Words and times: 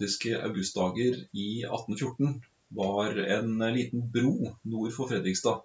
dramatiske 0.00 0.42
augustdager 0.42 1.16
i 1.32 1.62
1814 1.64 2.42
var 2.68 3.18
en 3.18 3.58
liten 3.74 4.10
bro 4.12 4.56
nord 4.62 4.92
for 4.94 5.08
Fredrikstad 5.10 5.60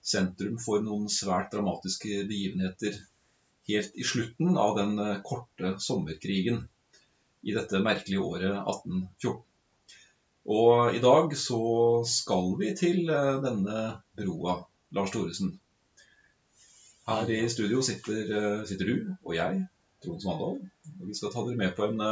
sentrum 0.00 0.58
for 0.62 0.80
noen 0.80 1.08
svært 1.10 1.50
dramatiske 1.50 2.22
begivenheter 2.28 3.00
helt 3.66 3.96
i 3.96 4.04
slutten 4.04 4.56
av 4.56 4.76
den 4.78 4.94
korte 5.26 5.74
sommerkrigen 5.82 6.68
i 7.42 7.52
dette 7.52 7.82
merkelige 7.82 8.22
året 8.22 8.62
1814. 8.62 9.42
Og 10.46 10.94
i 10.94 11.02
dag 11.02 11.36
så 11.36 11.60
skal 12.06 12.54
vi 12.62 12.70
til 12.78 13.06
denne 13.10 14.00
broa, 14.14 14.60
Lars 14.94 15.10
Thoresen. 15.10 15.56
Her 17.10 17.30
i 17.30 17.48
studio 17.50 17.82
sitter, 17.82 18.62
sitter 18.66 18.86
du 18.86 19.16
og 19.24 19.34
jeg, 19.34 19.64
Trond 20.04 20.22
Svandal. 20.22 20.60
Og 21.00 21.08
vi 21.08 21.16
skal 21.16 21.32
ta 21.34 21.42
dere 21.44 21.58
med 21.58 21.74
på 21.76 21.90
en 21.90 22.04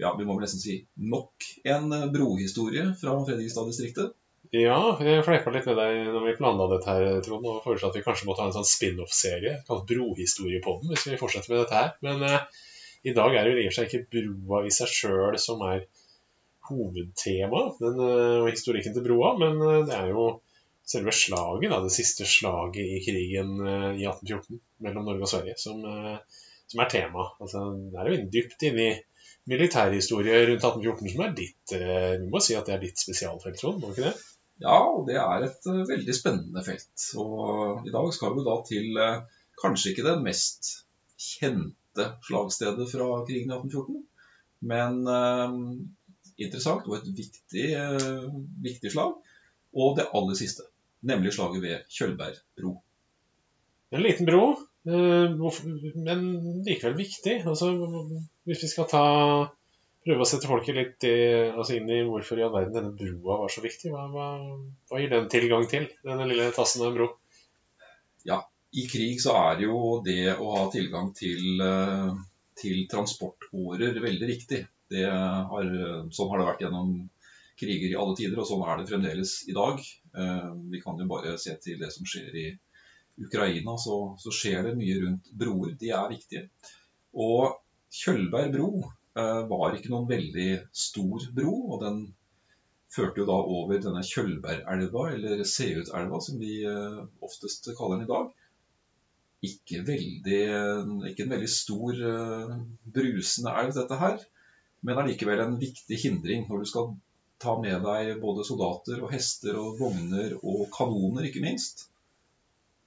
ja, 0.00 0.12
vi 0.18 0.26
må 0.26 0.36
vel 0.36 0.44
nesten 0.44 0.62
si 0.62 0.78
nok 1.12 1.48
en 1.64 1.90
brohistorie 2.12 2.90
fra 3.00 3.16
Fredrikstad-distriktet. 3.26 4.14
Ja, 4.54 4.78
jeg 5.02 5.24
fleipa 5.26 5.50
litt 5.50 5.66
med 5.66 5.78
deg 5.80 6.08
når 6.14 6.24
vi 6.28 6.36
planla 6.38 6.68
dette 6.70 6.92
her, 6.92 7.20
Trond, 7.24 7.46
og 7.50 7.64
foreslo 7.64 7.90
at 7.90 7.98
vi 7.98 8.04
kanskje 8.04 8.28
måtte 8.28 8.44
ha 8.44 8.50
en 8.50 8.54
sånn 8.54 8.68
spin-off-serie 8.68 9.56
kalt 9.66 9.86
Brohistorie 9.88 10.60
på 10.62 10.76
den, 10.80 10.92
hvis 10.92 11.06
vi 11.08 11.18
fortsetter 11.18 11.52
med 11.52 11.64
dette 11.64 11.80
her. 11.80 11.94
Men 12.06 12.22
eh, 12.28 12.64
i 13.10 13.14
dag 13.16 13.34
er 13.34 13.46
det 13.46 13.54
jo 13.54 13.62
i 13.62 13.66
og 13.66 13.72
for 13.72 13.80
seg 13.80 13.90
ikke 13.90 14.10
broa 14.14 14.62
i 14.66 14.74
seg 14.74 14.92
sjøl 14.92 15.38
som 15.42 15.64
er 15.66 15.86
hovedtema, 16.68 17.62
den, 17.80 18.00
eh, 18.06 18.38
og 18.44 18.50
historikken 18.52 18.94
til 18.94 19.06
broa, 19.06 19.34
men 19.42 19.58
eh, 19.66 19.82
det 19.88 19.98
er 19.98 20.12
jo 20.14 20.28
selve 20.86 21.14
slaget, 21.14 21.70
da, 21.72 21.82
det 21.82 21.94
siste 21.94 22.26
slaget 22.30 22.82
i 22.86 23.02
krigen 23.02 23.56
eh, 23.58 23.90
i 23.98 24.06
1814 24.06 24.62
mellom 24.86 25.10
Norge 25.10 25.26
og 25.26 25.32
Sverige, 25.32 25.58
som, 25.58 25.82
eh, 25.82 26.42
som 26.70 26.82
er 26.82 26.92
tema. 26.92 27.28
Altså, 27.42 27.66
det 27.90 28.02
er 28.02 28.12
jo 28.12 28.30
dypt 28.38 28.66
inne 28.70 28.86
i 28.86 28.96
militærhistorie 29.50 30.40
rundt 30.48 30.64
1814 30.64 31.12
som 31.12 31.22
er 31.24 31.34
ditt 31.36 31.74
eh, 31.76 32.14
Vi 32.20 32.30
må 32.30 32.42
si 32.42 32.56
at 32.58 32.66
det 32.68 32.76
er 32.76 32.82
ditt 32.82 33.02
spesialfelt, 33.02 33.58
Trond? 33.60 33.82
Må 33.82 33.92
ikke 33.92 34.08
det? 34.08 34.14
Ja, 34.62 34.78
og 34.80 35.04
det 35.08 35.18
er 35.20 35.44
et 35.46 35.68
uh, 35.68 35.82
veldig 35.88 36.14
spennende 36.16 36.62
felt. 36.64 37.08
Og 37.20 37.86
i 37.86 37.92
dag 37.92 38.06
skal 38.16 38.36
vi 38.36 38.44
da 38.46 38.54
til 38.66 38.96
uh, 38.96 39.42
kanskje 39.60 39.92
ikke 39.92 40.06
det 40.06 40.16
mest 40.24 40.70
kjente 41.20 42.08
slagstedet 42.26 42.88
fra 42.90 43.08
krigen 43.28 43.52
i 43.52 43.56
1814, 43.56 44.02
men 44.68 44.98
interessant 46.36 46.84
og 46.90 46.98
et 46.98 47.06
viktig, 47.16 47.68
viktig, 48.60 48.90
slag. 48.92 49.14
Og 49.72 49.94
det 49.96 50.04
aller 50.16 50.36
siste, 50.36 50.66
nemlig 51.08 51.32
slaget 51.32 51.64
ved 51.64 51.88
Kjølberg 51.92 52.36
bro. 52.60 52.74
En 53.96 54.04
liten 54.04 54.28
bro, 54.28 54.44
men 54.84 56.26
likevel 56.68 56.98
viktig. 57.00 57.38
Altså, 57.48 57.72
hvis 58.46 58.62
vi 58.64 58.70
skal 58.70 58.88
ta 58.90 59.04
prøve 60.06 60.22
å 60.22 60.28
sette 60.28 60.46
folket 60.46 60.76
litt 60.76 61.06
i, 61.08 61.16
altså 61.50 61.76
inn 61.76 61.88
i 61.90 62.02
hvorfor 62.06 62.38
i 62.38 62.44
all 62.46 62.54
verden 62.54 62.76
denne 62.76 62.94
broa 62.94 63.40
var 63.42 63.50
så 63.50 63.62
viktig. 63.64 63.90
Hva, 63.90 64.04
hva, 64.12 64.28
hva 64.90 65.00
gir 65.02 65.10
den 65.10 65.26
tilgang 65.32 65.66
til, 65.70 65.88
denne 66.06 66.28
lille 66.30 66.52
tassen 66.54 66.84
av 66.84 66.92
en 66.92 67.00
bro? 67.00 67.08
Ja, 68.26 68.38
i 68.78 68.86
krig 68.90 69.18
så 69.22 69.34
er 69.40 69.66
jo 69.66 69.98
det 70.06 70.36
å 70.36 70.52
ha 70.54 70.64
tilgang 70.70 71.10
til, 71.16 71.58
eh, 71.62 72.14
til 72.62 72.86
transportårer 72.92 73.98
veldig 74.02 74.30
viktig. 74.30 74.62
Har, 74.86 75.66
sånn 76.14 76.28
har 76.30 76.38
det 76.38 76.46
vært 76.46 76.60
gjennom 76.62 76.90
kriger 77.58 77.90
i 77.90 77.98
alle 77.98 78.14
tider, 78.14 78.38
og 78.38 78.46
sånn 78.46 78.62
er 78.62 78.78
det 78.78 78.88
fremdeles 78.90 79.36
i 79.50 79.54
dag. 79.56 79.82
Eh, 80.14 80.48
vi 80.70 80.82
kan 80.84 81.00
jo 81.00 81.08
bare 81.10 81.34
se 81.40 81.56
til 81.62 81.80
det 81.82 81.90
som 81.94 82.06
skjer 82.06 82.30
i 82.36 82.48
Ukraina, 83.26 83.74
så, 83.80 84.14
så 84.20 84.32
skjer 84.34 84.68
det 84.68 84.78
mye 84.78 84.98
rundt 85.02 85.30
broer. 85.34 85.74
De 85.80 85.90
er 85.96 86.12
viktige. 86.12 86.46
Og 87.16 87.56
Kjølberg 87.94 88.54
bro 88.54 88.70
Eh, 89.16 89.42
var 89.48 89.72
ikke 89.72 89.90
noen 89.92 90.08
veldig 90.10 90.48
stor 90.76 91.22
bro, 91.36 91.52
og 91.72 91.84
den 91.84 92.00
førte 92.92 93.22
jo 93.22 93.28
da 93.28 93.36
over 93.58 93.78
denne 93.80 94.02
Kjølbergelva, 94.04 95.04
eller 95.14 95.40
Seutelva 95.48 96.20
som 96.24 96.36
vi 96.42 96.58
eh, 96.68 96.98
oftest 97.24 97.70
kaller 97.78 97.96
den 97.96 98.04
i 98.04 98.10
dag. 98.10 98.28
Ikke, 99.46 99.80
veldig, 99.86 100.42
ikke 101.08 101.24
en 101.24 101.32
veldig 101.32 101.48
stor 101.52 102.04
eh, 102.10 102.54
brusende 102.98 103.56
elv, 103.62 103.72
dette 103.78 104.00
her, 104.02 104.20
men 104.84 105.00
allikevel 105.00 105.44
en 105.46 105.58
viktig 105.60 106.00
hindring 106.02 106.44
når 106.50 106.62
du 106.62 106.70
skal 106.72 106.92
ta 107.40 107.56
med 107.60 107.84
deg 107.84 108.16
både 108.20 108.44
soldater 108.48 109.00
og 109.00 109.12
hester 109.12 109.56
og 109.60 109.80
vogner 109.80 110.36
og 110.42 110.66
kanoner, 110.76 111.28
ikke 111.28 111.44
minst. 111.44 111.86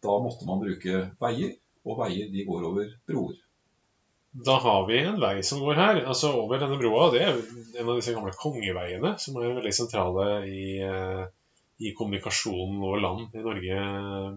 Da 0.06 0.14
måtte 0.22 0.46
man 0.50 0.62
bruke 0.62 1.08
veier, 1.22 1.58
og 1.90 2.04
veier 2.04 2.30
de 2.30 2.46
går 2.46 2.70
over 2.70 2.98
broer. 3.10 3.38
Da 4.32 4.60
har 4.62 4.88
vi 4.88 5.00
en 5.02 5.18
vei 5.22 5.42
som 5.44 5.62
går 5.64 5.78
her, 5.80 6.00
altså 6.06 6.30
over 6.44 6.62
denne 6.62 6.78
broa. 6.78 7.08
Det 7.14 7.22
er 7.26 7.38
en 7.82 7.90
av 7.90 7.98
disse 7.98 8.14
gamle 8.14 8.34
kongeveiene 8.38 9.16
som 9.22 9.40
er 9.42 9.56
veldig 9.56 9.74
sentrale 9.74 10.26
i, 10.46 10.66
eh, 10.86 11.24
i 11.82 11.94
kommunikasjonen 11.98 12.84
over 12.84 13.02
land 13.02 13.34
i 13.34 13.46
Norge 13.46 13.80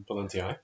på 0.09 0.17
den 0.19 0.31
tida 0.33 0.47
her. 0.49 0.63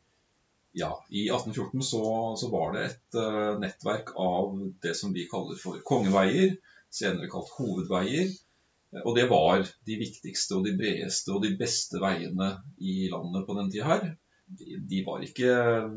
Ja, 0.79 0.91
i 1.11 1.27
1814 1.29 1.85
så, 1.85 2.03
så 2.41 2.49
var 2.53 2.73
det 2.75 2.83
et 2.87 3.17
uh, 3.19 3.57
nettverk 3.61 4.13
av 4.21 4.53
det 4.85 4.93
som 4.97 5.15
vi 5.17 5.25
kaller 5.29 5.59
for 5.59 5.81
kongeveier, 5.85 6.55
senere 6.93 7.29
kalt 7.33 7.51
hovedveier. 7.57 8.31
Og 9.03 9.17
det 9.17 9.27
var 9.33 9.65
de 9.89 9.97
viktigste 10.01 10.57
og 10.57 10.69
de 10.69 10.77
bredeste 10.79 11.35
og 11.35 11.43
de 11.45 11.55
beste 11.59 12.01
veiene 12.01 12.53
i 12.81 13.09
landet 13.13 13.45
på 13.49 13.57
den 13.59 13.73
tida 13.73 13.91
her 13.91 14.07
de 14.57 15.03
var 15.07 15.25
ikke 15.25 15.51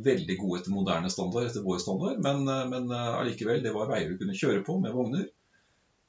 veldig 0.04 0.36
gode 0.40 0.60
etter 0.60 0.74
moderne 0.76 1.12
standard, 1.12 1.48
etter 1.48 1.64
vår 1.66 1.80
standard, 1.84 2.20
men, 2.24 2.44
men 2.72 2.92
eh, 2.92 3.14
allikevel, 3.22 3.64
det 3.64 3.74
var 3.76 3.90
veier 3.92 4.12
du 4.12 4.20
kunne 4.20 4.38
kjøre 4.38 4.64
på 4.68 4.78
med 4.84 4.96
vogner. 4.96 5.30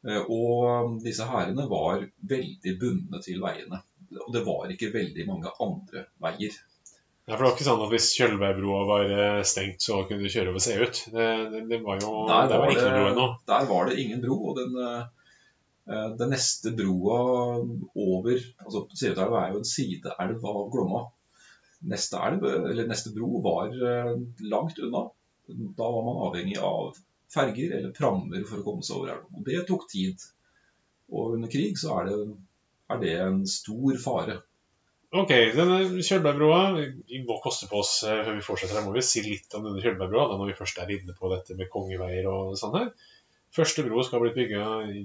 Eh, 0.08 0.26
og 0.26 0.98
disse 1.04 1.26
hærene 1.28 1.68
var 1.70 2.02
veldig 2.34 2.74
bundne 2.80 3.22
til 3.24 3.40
veiene. 3.44 3.82
Og 4.26 4.34
det 4.34 4.44
var 4.44 4.74
ikke 4.74 4.92
veldig 4.94 5.28
mange 5.30 5.54
andre 5.62 6.06
veier. 6.22 6.58
Ja, 7.22 7.36
for 7.36 7.38
det 7.38 7.46
var 7.46 7.52
ikke 7.54 7.64
sånn 7.68 7.82
at 7.84 7.92
Hvis 7.92 8.10
Kjølbergbroa 8.18 8.82
var 8.90 9.14
eh, 9.14 9.40
stengt, 9.46 9.84
så 9.84 10.02
kunne 10.08 10.26
du 10.26 10.34
kjøre 10.34 10.50
over 10.52 10.64
Seut? 10.64 11.04
Det, 11.14 11.30
det, 11.54 11.64
det, 11.70 11.80
var 11.86 12.02
jo 12.02 12.26
der 12.26 12.50
var, 12.50 12.66
var 12.66 12.74
ikke 12.74 12.88
noe 12.88 12.98
bro 12.98 13.08
ennå. 13.14 13.26
Der 13.54 13.66
var 13.70 13.88
det 13.88 13.98
ingen 14.02 14.24
bro. 14.24 14.38
og 14.50 14.58
den, 14.58 14.78
den 16.18 16.30
neste 16.30 16.70
broa 16.78 17.16
over 17.98 18.36
altså 18.62 18.84
Seutelva 18.94 19.40
er 19.46 19.54
jo 19.54 19.62
en 19.62 19.66
sideelv 19.66 20.44
av 20.46 20.68
Glomma 20.74 21.06
neste 21.88 22.20
elv, 22.22 22.44
eller 22.46 22.86
neste 22.88 23.12
bro, 23.14 23.40
var 23.44 23.72
eh, 23.72 24.14
langt 24.52 24.78
unna. 24.78 25.08
Da 25.48 25.88
var 25.90 26.06
man 26.06 26.22
avhengig 26.28 26.58
av 26.62 26.94
ferger 27.32 27.74
eller 27.78 27.92
prammer 27.96 28.44
for 28.48 28.60
å 28.60 28.66
komme 28.66 28.86
seg 28.86 29.00
over 29.00 29.14
elva. 29.16 29.28
Og 29.38 29.44
det 29.48 29.64
tok 29.68 29.88
tid. 29.90 30.24
Og 31.12 31.36
under 31.36 31.50
krig 31.52 31.78
så 31.80 31.98
er 31.98 32.10
det, 32.10 32.18
er 32.92 33.02
det 33.02 33.14
en 33.24 33.42
stor 33.48 33.98
fare. 34.00 34.38
Ok, 35.12 35.32
denne 35.52 36.00
Kjølbergbroa 36.00 36.60
vi 36.78 37.18
må 37.26 37.36
koste 37.44 37.66
på 37.68 37.82
oss 37.82 37.98
eh, 38.08 38.22
før 38.24 38.38
vi 38.38 38.44
fortsetter. 38.46 38.78
Her 38.78 38.86
må 38.86 38.94
vi 38.96 39.04
si 39.04 39.24
litt 39.26 39.58
om 39.58 39.66
denne 39.68 39.82
Kjølbergbroa 39.84 40.30
da 40.30 40.38
når 40.40 40.52
vi 40.52 40.60
først 40.60 40.80
er 40.80 40.94
inne 40.94 41.16
på 41.18 41.32
dette 41.34 41.56
med 41.58 41.68
kongeveier 41.72 42.28
og 42.30 42.54
sånn 42.60 42.78
her. 42.78 42.92
Første 43.52 43.84
bro 43.84 44.00
skal 44.00 44.18
ha 44.18 44.24
blitt 44.24 44.38
bygga 44.38 44.68
i 44.88 45.02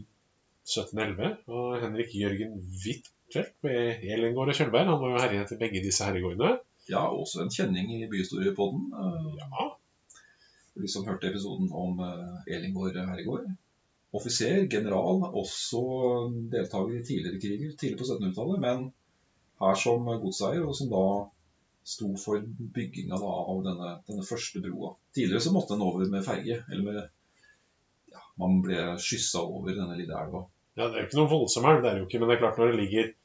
1711, 0.67 1.33
og 1.51 1.75
Henrik 1.81 2.13
Jørgen 2.15 2.55
Huitfeldt 3.27 3.63
med 3.65 4.03
Elengård 4.07 4.49
og 4.53 4.55
Kjølberg 4.55 4.87
han 4.87 5.01
var 5.01 5.11
jo 5.11 5.19
herre 5.19 5.45
til 5.49 5.59
begge 5.59 5.81
disse 5.83 6.05
herregårdene. 6.07 6.61
Ja, 6.87 7.01
også 7.11 7.41
en 7.43 7.51
kjenning 7.51 7.89
i 7.91 8.07
byhistoriepodden. 8.07 8.85
Ja. 9.35 9.65
For 10.71 10.85
de 10.85 10.91
som 10.91 11.07
hørte 11.07 11.27
episoden 11.27 11.67
om 11.75 11.99
eh, 12.05 12.55
Elingård 12.55 12.95
herregård. 12.95 13.49
Offiser, 14.15 14.63
general, 14.71 15.25
også 15.35 15.81
deltaker 16.53 16.95
i 16.95 17.03
tidligere 17.03 17.41
kriger, 17.43 17.75
tidlig 17.75 17.99
på 17.99 18.07
1700-tallet, 18.07 18.61
men 18.63 18.85
her 19.59 19.75
som 19.83 20.07
godseier, 20.21 20.63
og 20.63 20.77
som 20.77 20.87
da 20.93 21.03
sto 21.87 22.13
for 22.19 22.47
bygginga 22.77 23.19
av 23.19 23.59
denne, 23.65 23.91
denne, 24.07 24.23
første 24.27 24.63
broa. 24.63 24.93
Tidligere 25.15 25.43
så 25.43 25.53
måtte 25.55 25.75
en 25.75 25.83
over 25.83 26.07
med 26.07 26.23
ferge, 26.23 26.61
eller 26.71 26.83
med 26.87 27.03
ja, 28.13 28.23
Man 28.39 28.61
ble 28.63 28.93
skyssa 29.03 29.43
over 29.43 29.75
denne 29.75 29.99
lille 29.99 30.15
elva. 30.15 30.47
Ja, 30.77 30.87
Det 30.87 31.01
er 31.01 31.07
ikke 31.09 31.19
noen 31.19 31.33
voldsom 31.35 31.67
elv, 31.67 31.83
det 31.83 31.91
er 31.91 31.99
jo 31.99 32.07
ikke, 32.07 32.21
men 32.21 32.29
det 32.29 32.37
er 32.37 32.43
klart 32.45 32.59
når 32.61 32.71
det 32.71 32.81
ligger 32.85 33.15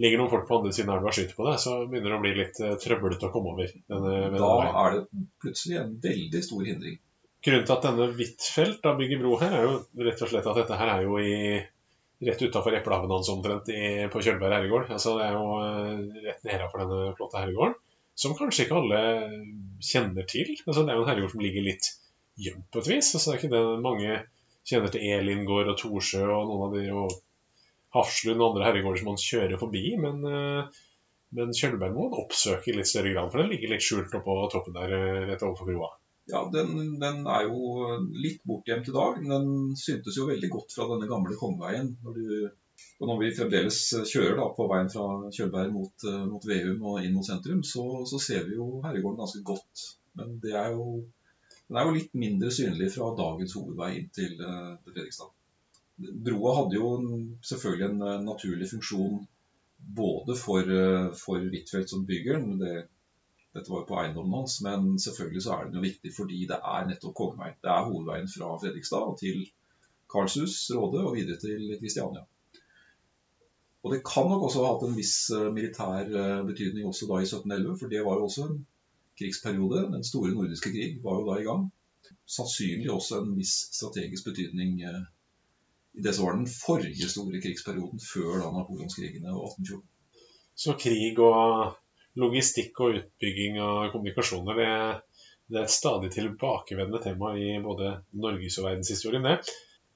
ligger 0.00 0.20
noen 0.20 0.32
folk 0.32 0.46
på 0.48 0.58
andre 0.58 0.72
siden 0.74 0.90
av 0.92 1.00
elva 1.00 1.10
og 1.10 1.16
skyter 1.16 1.36
på 1.36 1.46
deg, 1.46 1.58
så 1.60 1.76
begynner 1.84 2.14
det 2.14 2.18
å 2.18 2.22
bli 2.24 2.32
litt 2.38 2.60
uh, 2.64 2.72
trøblete 2.80 3.28
å 3.28 3.32
komme 3.34 3.52
over. 3.54 3.74
Denne, 3.92 4.14
da 4.36 4.52
er 4.68 4.96
det 4.96 5.26
plutselig 5.42 5.80
en 5.80 5.92
veldig 6.04 6.42
stor 6.46 6.64
hindring. 6.68 6.96
Grunnen 7.44 7.66
til 7.68 7.74
at 7.76 7.84
denne 7.86 8.08
Huitfeldt 8.16 8.88
bygger 9.00 9.20
bro 9.22 9.36
her, 9.40 9.54
er 9.56 9.66
jo 9.66 9.76
rett 10.06 10.24
og 10.24 10.32
slett 10.32 10.48
at 10.50 10.58
dette 10.60 10.80
her 10.80 10.94
er 10.94 11.06
jo 11.06 11.20
i 11.20 11.36
rett 12.20 12.42
utafor 12.44 12.76
eplehaven 12.76 13.14
hans 13.14 13.30
omtrent 13.32 13.70
på 14.12 14.24
Kjølberg 14.24 14.56
herregård. 14.58 14.90
Altså, 14.92 15.14
det 15.16 15.28
er 15.28 15.38
jo 15.38 15.46
uh, 15.56 16.26
rett 16.26 16.44
nedafor 16.48 16.84
denne 16.84 17.14
flotte 17.20 17.40
herregården, 17.40 17.78
som 18.20 18.36
kanskje 18.36 18.66
ikke 18.66 18.80
alle 18.80 19.00
kjenner 19.84 20.28
til. 20.28 20.52
Altså, 20.66 20.84
det 20.84 20.92
er 20.92 21.00
jo 21.00 21.06
en 21.06 21.12
herregård 21.12 21.34
som 21.36 21.44
ligger 21.44 21.64
litt 21.68 21.94
gjemt 22.40 22.68
på 22.72 22.82
et 22.82 22.92
vis. 22.92 23.14
Altså, 23.14 23.30
det 23.30 23.36
er 23.36 23.42
ikke 23.42 23.56
det 23.56 23.64
mange 23.84 24.20
kjenner 24.68 24.92
til 24.92 25.04
Elingård 25.16 25.72
og 25.72 25.80
Torsjø 25.80 26.24
og 26.28 26.48
noen 26.48 26.66
av 26.68 26.76
de 26.76 26.86
og 26.92 27.20
Hafslund 27.94 28.38
og 28.38 28.52
andre 28.52 28.68
herregårder 28.68 29.02
som 29.02 29.10
man 29.10 29.20
kjører 29.20 29.60
forbi. 29.60 29.82
Men, 30.02 30.22
eh, 30.26 30.80
men 31.38 31.54
Kjølberg 31.56 31.96
må 31.96 32.06
man 32.06 32.22
oppsøke 32.22 32.70
i 32.70 32.76
litt 32.76 32.90
større 32.90 33.12
grad, 33.14 33.30
for 33.32 33.42
den 33.42 33.50
ligger 33.52 33.72
litt 33.72 33.86
skjult 33.86 34.14
oppå 34.18 34.36
toppen 34.52 34.76
der 34.78 34.94
eh, 34.96 35.26
rett 35.30 35.44
overfor 35.46 35.70
kroa. 35.70 35.90
Ja, 36.30 36.44
den, 36.54 37.00
den, 37.02 37.24
er 37.26 37.48
jo 37.48 37.98
litt 38.14 38.44
bortgjemt 38.46 38.90
i 38.90 38.94
dag. 38.94 39.18
Men 39.22 39.32
den 39.34 39.78
syntes 39.78 40.18
jo 40.18 40.28
veldig 40.28 40.50
godt 40.52 40.76
fra 40.76 40.86
denne 40.92 41.10
gamle 41.10 41.38
kongeveien. 41.38 41.96
Når, 42.04 42.20
du, 42.20 42.84
og 43.00 43.10
når 43.10 43.24
vi 43.24 43.32
fremdeles 43.38 43.80
kjører 44.12 44.38
da, 44.38 44.46
på 44.54 44.68
veien 44.70 44.92
fra 44.92 45.08
Kjølberg 45.34 45.74
mot, 45.74 46.06
mot 46.30 46.46
Veum 46.46 46.86
og 46.92 47.02
inn 47.02 47.16
mot 47.16 47.26
sentrum, 47.26 47.64
så, 47.66 47.88
så 48.06 48.22
ser 48.22 48.46
vi 48.46 48.60
jo 48.60 48.76
herregården 48.84 49.18
ganske 49.24 49.42
godt. 49.50 49.88
Men 50.20 50.38
er 50.46 50.76
jo, 50.76 50.86
den 51.66 51.82
er 51.82 51.90
jo 51.90 51.98
litt 51.98 52.14
mindre 52.14 52.54
synlig 52.54 52.92
fra 52.94 53.10
dagens 53.18 53.58
hovedvei 53.58 53.92
inn 53.98 54.08
til 54.14 54.38
Fredrikstad. 54.38 55.34
Broa 56.00 56.54
hadde 56.62 56.78
jo 56.78 56.90
selvfølgelig 57.44 57.88
en 57.90 58.24
naturlig 58.24 58.70
funksjon 58.70 59.20
både 59.96 60.36
for, 60.36 60.70
for 61.16 61.42
Huitfeldt 61.44 61.92
som 61.92 62.06
bygger 62.08 62.40
det 62.60 62.74
dette 63.54 63.70
var 63.70 63.80
jo 63.82 63.86
på 63.88 63.96
eiendommen 63.98 64.34
hans, 64.38 64.60
men 64.62 64.98
selvfølgelig 65.04 65.42
så 65.42 65.54
er 65.54 65.64
den 65.66 65.78
jo 65.80 65.86
viktig 65.86 66.10
fordi 66.14 66.44
det 66.50 66.58
er 66.72 66.84
nettopp 66.86 67.16
kongeveien. 67.18 67.56
Det 67.64 67.70
er 67.72 67.86
hovedveien 67.88 68.28
fra 68.30 68.50
Fredrikstad 68.62 69.16
til 69.22 69.40
Karlshus, 70.12 70.58
Råde 70.76 71.02
og 71.06 71.16
videre 71.16 71.38
til 71.42 71.64
Kristiania. 71.80 72.22
Og 73.82 73.94
det 73.94 74.02
kan 74.06 74.28
nok 74.30 74.44
også 74.46 74.62
ha 74.62 74.70
hatt 74.74 74.84
en 74.86 74.96
viss 74.98 75.14
eh, 75.34 75.48
militær 75.56 76.10
eh, 76.22 76.42
betydning 76.46 76.86
også 76.86 77.08
da 77.10 77.18
i 77.18 77.26
1711, 77.26 77.78
for 77.80 77.90
det 77.90 78.02
var 78.06 78.18
jo 78.18 78.26
også 78.28 78.46
en 78.46 78.58
krigsperiode. 79.18 79.86
Den 79.94 80.04
store 80.04 80.34
nordiske 80.36 80.72
krig 80.74 80.98
var 81.04 81.18
jo 81.18 81.30
da 81.30 81.38
i 81.40 81.46
gang. 81.46 81.64
Sannsynlig 82.28 82.90
også 82.92 83.22
en 83.22 83.32
viss 83.38 83.54
strategisk 83.72 84.28
betydning 84.28 84.82
eh, 84.84 85.00
i 85.98 86.02
det 86.04 86.14
som 86.14 86.26
var 86.26 86.36
den 86.38 86.50
forrige 86.50 87.08
store 87.10 87.40
krigsperioden 87.42 88.02
før 88.02 88.42
da 88.44 88.50
napoleonskrigene 88.54 89.32
og 89.34 89.50
1814. 89.50 89.86
Så 90.60 90.76
krig 90.78 91.18
og 91.24 91.76
logistikk 92.20 92.78
og 92.84 92.98
utbygging 92.98 93.58
av 93.62 93.90
kommunikasjoner 93.94 94.58
det, 94.58 94.70
det, 95.48 95.58
er 95.58 95.66
et 95.66 95.74
stadig 95.74 96.12
tilbakevendende 96.14 97.02
tema 97.04 97.32
i 97.38 97.56
både 97.64 97.96
Norges- 98.12 98.58
og 98.60 98.68
verdenshistorien. 98.68 99.26
det. 99.26 99.38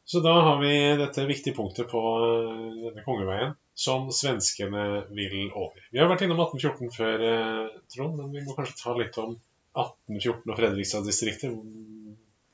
Så 0.05 0.21
da 0.21 0.35
har 0.47 0.61
vi 0.61 0.73
dette 1.01 1.25
viktige 1.29 1.57
punktet 1.57 1.89
på 1.89 2.01
eh, 2.21 2.81
denne 2.85 3.05
kongeveien 3.07 3.55
som 3.75 4.11
svenskene 4.13 5.07
vil 5.17 5.49
over. 5.51 5.81
Vi 5.91 6.01
har 6.01 6.11
vært 6.11 6.27
innom 6.27 6.43
1814 6.45 6.93
før, 6.93 7.25
eh, 7.31 7.79
Trond, 7.95 8.19
men 8.21 8.35
vi 8.35 8.45
må 8.45 8.57
kanskje 8.57 8.77
ta 8.83 8.93
litt 8.99 9.17
om 9.23 9.39
1814 9.75 10.53
og 10.53 10.59
Fredrikstad-distriktet. 10.61 11.57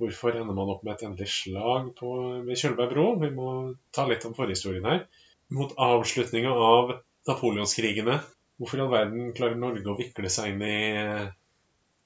Hvorfor 0.00 0.32
ender 0.32 0.56
man 0.56 0.72
opp 0.72 0.82
med 0.86 0.96
et 0.96 1.06
endelig 1.06 1.28
slag 1.28 1.90
på, 1.98 2.10
ved 2.46 2.56
Kjølberg 2.56 2.92
bro? 2.94 3.06
Vi 3.20 3.30
må 3.36 3.48
ta 3.94 4.06
litt 4.08 4.24
om 4.24 4.36
forhistorien 4.36 4.88
her. 4.88 5.06
Mot 5.52 5.74
avslutninga 5.76 6.52
av 6.56 6.94
napoleonskrigene 7.28 8.20
Hvorfor 8.60 8.76
i 8.76 8.82
all 8.84 8.92
verden 8.92 9.30
klarer 9.36 9.56
Norge 9.56 9.88
å 9.88 9.96
vikle 9.96 10.28
seg 10.28 10.52
inn 10.52 10.62
i 10.66 10.74
eh, 11.00 11.28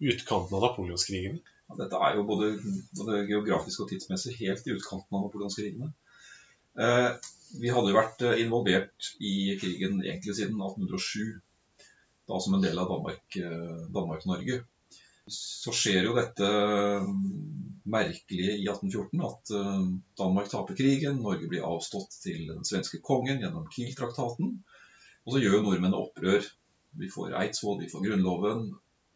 utkanten 0.07 0.55
av 0.55 0.63
napoleonskrigene? 0.69 1.41
Ja, 1.43 1.79
dette 1.81 1.99
er 2.07 2.15
jo 2.15 2.27
både, 2.29 2.53
både, 2.95 3.25
geografisk 3.27 3.83
og 3.83 3.89
tidsmessig 3.91 4.37
helt 4.39 4.69
i 4.69 4.77
utkanten 4.77 5.19
av 5.19 5.25
napoleonskrigene. 5.25 5.91
Eh, 6.79 7.09
vi 7.59 7.73
hadde 7.75 7.91
jo 7.91 7.99
vært 7.99 8.23
eh, 8.23 8.37
involvert 8.45 9.11
i 9.19 9.57
krigen 9.59 9.99
egentlig 10.05 10.37
siden 10.39 10.63
1807, 10.63 11.35
da 12.31 12.39
som 12.47 12.55
en 12.55 12.63
del 12.63 12.79
av 12.79 12.93
Danmark-Norge. 12.93 13.91
Danmark 13.99 14.71
så 15.31 15.73
skjer 15.73 16.09
jo 16.09 16.15
dette 16.17 16.49
merkelige 17.89 18.57
i 18.59 18.67
1814 18.69 19.23
at 19.25 19.53
Danmark 20.21 20.51
taper 20.53 20.77
krigen, 20.77 21.23
Norge 21.25 21.49
blir 21.49 21.65
avstått 21.65 22.17
til 22.23 22.49
den 22.51 22.65
svenske 22.67 23.01
kongen 23.05 23.41
gjennom 23.41 23.69
Kiel-traktaten. 23.73 24.59
Og 25.25 25.35
så 25.35 25.41
gjør 25.41 25.59
jo 25.59 25.63
nordmennene 25.65 26.01
opprør. 26.01 26.45
Vi 27.01 27.09
får 27.13 27.37
Eidsvoll, 27.41 27.81
vi 27.81 27.91
får 27.93 28.05
Grunnloven. 28.05 28.67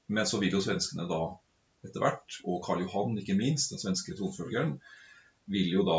Men 0.08 0.28
så 0.28 0.40
vil 0.40 0.56
jo 0.56 0.62
svenskene 0.64 1.04
da 1.08 1.20
etter 1.84 2.02
hvert, 2.02 2.38
og 2.48 2.62
Karl 2.64 2.82
Johan 2.82 3.18
ikke 3.20 3.36
minst, 3.38 3.70
den 3.72 3.80
svenske 3.82 4.16
tronfølgeren, 4.18 4.78
vil 5.52 5.68
jo 5.76 5.84
da 5.86 5.98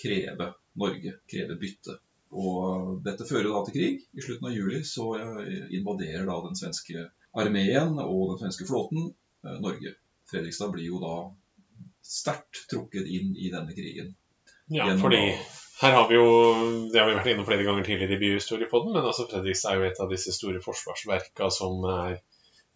kreve 0.00 0.50
Norge, 0.80 1.14
kreve 1.30 1.56
bytte. 1.60 1.96
Og 2.34 2.98
dette 3.06 3.26
fører 3.28 3.52
da 3.52 3.62
til 3.64 3.76
krig. 3.76 4.00
I 4.10 4.24
slutten 4.24 4.48
av 4.50 4.56
juli 4.56 4.80
så 4.86 5.06
eh, 5.20 5.68
invaderer 5.78 6.26
da 6.26 6.40
den 6.48 6.58
svenske 6.58 7.06
armeen 7.38 7.94
og 8.02 8.32
den 8.32 8.40
svenske 8.42 8.66
flåten 8.66 9.12
Norge. 9.44 9.94
Fredrikstad 10.30 10.72
blir 10.74 10.88
jo 10.88 11.00
da 11.02 11.14
sterkt 12.04 12.64
trukket 12.70 13.08
inn 13.08 13.34
i 13.36 13.50
denne 13.52 13.76
krigen. 13.76 14.14
Ja, 14.72 14.88
fordi 14.96 15.20
her 15.80 15.92
har 15.92 16.08
vi 16.08 16.16
jo, 16.16 16.28
Det 16.92 17.00
har 17.00 17.08
vi 17.08 17.16
vært 17.18 17.32
innom 17.32 17.46
flere 17.48 17.66
ganger 17.66 17.84
tidligere 17.84 18.16
i 18.16 18.22
byhistoriepodden, 18.22 18.94
men 18.94 19.04
altså 19.04 19.26
Fredrikstad 19.30 19.74
er 19.74 19.82
jo 19.82 19.88
et 19.90 20.00
av 20.00 20.12
disse 20.12 20.32
store 20.32 20.62
forsvarsverka 20.64 21.50
som 21.52 21.84
er 21.90 22.20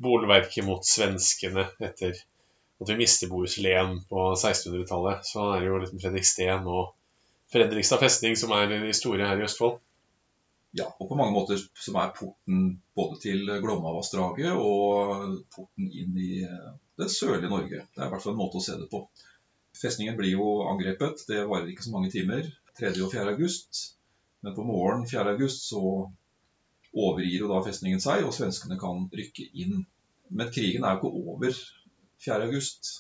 bolverket 0.03 0.67
mot 0.67 0.85
svenskene 0.87 1.69
etter 1.81 2.19
at 2.79 2.91
vi 2.93 2.97
mister 2.99 3.31
Bohuslän 3.31 3.97
på 4.11 4.29
1600-tallet. 4.35 5.27
Så 5.27 5.47
er 5.55 5.63
det 5.63 5.71
jo 5.71 5.81
liksom 5.83 6.03
Fredriksten 6.03 6.69
og 6.71 6.93
Fredrikstad 7.53 8.03
festning 8.03 8.37
som 8.39 8.53
er 8.55 8.69
de 8.71 8.93
store 8.95 9.27
her 9.27 9.41
i 9.41 9.47
Østfold. 9.49 9.81
Ja, 10.79 10.87
og 10.95 11.09
på 11.11 11.17
mange 11.19 11.35
måter 11.35 11.59
som 11.59 11.97
er 11.99 12.13
porten 12.15 12.69
både 12.97 13.19
til 13.23 13.49
Glomma-vassdraget 13.63 14.55
og 14.55 15.39
porten 15.55 15.89
inn 15.91 16.15
i 16.19 16.45
det 16.99 17.09
sørlige 17.11 17.51
Norge. 17.51 17.83
Det 17.83 18.03
er 18.03 18.07
i 18.07 18.13
hvert 18.13 18.25
fall 18.25 18.37
en 18.37 18.41
måte 18.43 18.61
å 18.61 18.65
se 18.65 18.77
det 18.79 18.89
på. 18.93 19.03
Festningen 19.79 20.17
blir 20.19 20.37
jo 20.37 20.47
angrepet. 20.71 21.25
Det 21.29 21.45
varer 21.47 21.71
ikke 21.73 21.87
så 21.87 21.95
mange 21.95 22.13
timer. 22.15 22.47
3. 22.79 22.93
og 23.03 23.13
4. 23.13 23.35
august. 23.35 23.83
Men 24.47 24.55
på 24.55 24.67
morgenen 24.67 25.09
4. 25.11 25.35
august 25.35 25.67
så 25.71 25.83
overgir 26.95 27.45
jo 27.45 27.51
da 27.51 27.61
festningen 27.67 28.03
seg, 28.03 28.25
og 28.27 28.35
svenskene 28.35 28.79
kan 28.81 29.07
rykke 29.15 29.49
inn. 29.63 29.83
Men 30.31 30.51
krigen 30.55 30.87
er 30.87 30.97
jo 30.97 31.01
ikke 31.01 31.29
over 31.35 31.61
4. 32.25 32.41
august. 32.49 32.93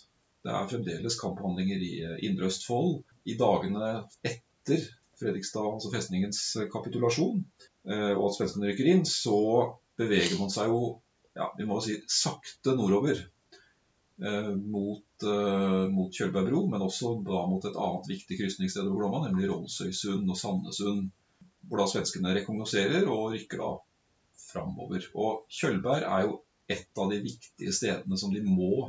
Det 0.44 0.54
er 0.54 0.70
fremdeles 0.70 1.18
kamphandlinger 1.20 1.82
i 1.82 1.92
Indre 2.28 2.50
Østfold. 2.50 3.02
I 3.28 3.34
dagene 3.38 3.90
etter 4.26 4.86
Fredrikstad, 5.18 5.66
altså 5.66 5.90
festningens 5.92 6.40
kapitulasjon, 6.72 7.42
eh, 7.90 8.12
og 8.14 8.28
at 8.28 8.38
svenskene 8.38 8.70
rykker 8.70 8.92
inn, 8.92 9.04
så 9.08 9.38
beveger 9.98 10.38
man 10.38 10.52
seg 10.54 10.70
jo 10.70 10.82
ja, 11.38 11.52
vi 11.58 11.66
må 11.66 11.78
jo 11.78 11.84
si 11.84 11.98
sakte 12.10 12.72
nordover 12.74 13.20
Eh, 14.22 14.50
mot, 14.50 15.04
mot 15.90 16.14
Kjølbergbro, 16.14 16.64
men 16.66 16.82
også 16.82 17.12
da 17.26 17.44
mot 17.46 17.62
et 17.68 17.76
annet 17.78 18.08
viktig 18.10 18.38
krysningssted 18.40 18.86
over 18.88 19.04
Glomma, 19.04 19.20
nemlig 19.28 19.50
Rollsøysund 19.50 20.26
og 20.26 20.38
Sandnessund, 20.38 21.10
Hvor 21.68 21.82
da 21.82 21.84
svenskene 21.90 22.32
rekognoserer 22.34 23.06
og 23.12 23.34
rykker 23.34 23.60
da 23.60 23.70
framover. 24.48 25.04
Og 25.14 25.42
Kjølberg 25.52 26.06
er 26.06 26.24
jo 26.24 26.38
et 26.70 27.02
av 27.02 27.12
de 27.12 27.18
viktige 27.26 27.74
stedene 27.76 28.18
som 28.18 28.32
de 28.32 28.40
må 28.46 28.88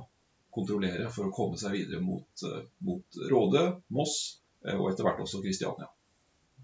kontrollere 0.56 1.10
for 1.12 1.27
å 1.27 1.34
komme 1.36 1.60
seg 1.60 1.75
videre 1.75 2.00
mot, 2.01 2.46
mot 2.88 3.20
Råde, 3.34 3.65
Moss 3.94 4.15
og 4.63 4.86
etter 4.89 5.06
hvert 5.06 5.20
også 5.25 5.44
Kristiania. 5.44 5.89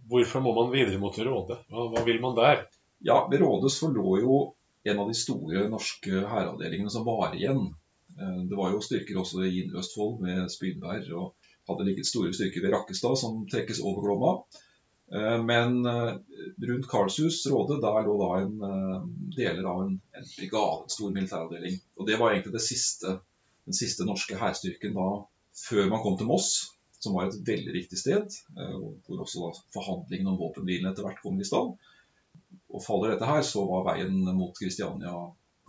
Hvorfor 0.10 0.44
må 0.46 0.54
man 0.58 0.74
videre 0.74 1.00
mot 1.02 1.18
Råde? 1.18 1.58
Hva, 1.72 1.88
hva 1.94 2.04
vil 2.06 2.22
man 2.24 2.38
der? 2.38 2.68
Ja, 3.06 3.24
Ved 3.32 3.42
Råde 3.42 3.72
så 3.74 3.90
lå 3.94 4.20
jo 4.22 4.38
en 4.86 5.02
av 5.02 5.10
de 5.10 5.18
store 5.18 5.66
norske 5.72 6.26
hæravdelingene 6.30 6.94
som 6.94 7.08
var 7.08 7.34
igjen 7.38 7.72
Eh, 8.20 8.44
det 8.50 8.56
var 8.56 8.72
jo 8.72 8.84
styrker 8.84 9.20
også 9.20 9.44
i 9.46 9.62
Indre 9.64 9.82
Østfold 9.82 10.22
med 10.24 10.48
Spydberg, 10.52 11.10
og 11.18 11.52
hadde 11.70 11.88
ligget 11.88 12.08
store 12.08 12.34
styrker 12.36 12.64
ved 12.64 12.76
Rakkestad 12.76 13.18
som 13.20 13.44
trekkes 13.52 13.82
over 13.84 14.06
Glomma. 14.06 14.34
Eh, 15.12 15.40
men 15.44 15.82
eh, 15.90 16.14
rundt 16.70 16.90
Karlshus 16.92 17.44
råde, 17.52 17.82
der 17.84 18.06
lå 18.08 18.18
da 18.22 18.32
en 18.44 18.56
deler 19.36 19.72
av 19.72 19.84
en, 19.86 19.98
en 20.16 20.30
brigade, 20.38 20.86
en 20.86 20.96
stor 20.98 21.16
militæravdeling. 21.18 21.80
Og 22.00 22.10
det 22.10 22.20
var 22.22 22.34
egentlig 22.34 22.64
siste, 22.64 23.20
den 23.66 23.78
siste 23.78 24.08
norske 24.08 24.40
hærstyrken 24.40 24.96
da 24.96 25.10
før 25.66 25.92
man 25.92 26.02
kom 26.04 26.18
til 26.20 26.28
Moss, 26.30 26.75
som 27.06 27.16
var 27.16 27.30
et 27.30 27.38
veldig 27.48 27.74
viktig 27.76 28.00
sted, 28.00 28.38
hvor 29.06 29.24
også 29.24 29.52
forhandlingene 29.76 30.34
om 30.34 30.40
våpenhvilen 30.42 30.90
etter 30.90 31.06
hvert 31.06 31.22
kom 31.22 31.38
i 31.40 31.48
stand. 31.48 31.76
Og 32.74 32.84
faller 32.84 33.14
dette 33.14 33.30
her, 33.30 33.44
så 33.46 33.64
var 33.70 33.86
veien 33.92 34.24
mot 34.36 34.56
Kristiania 34.58 35.14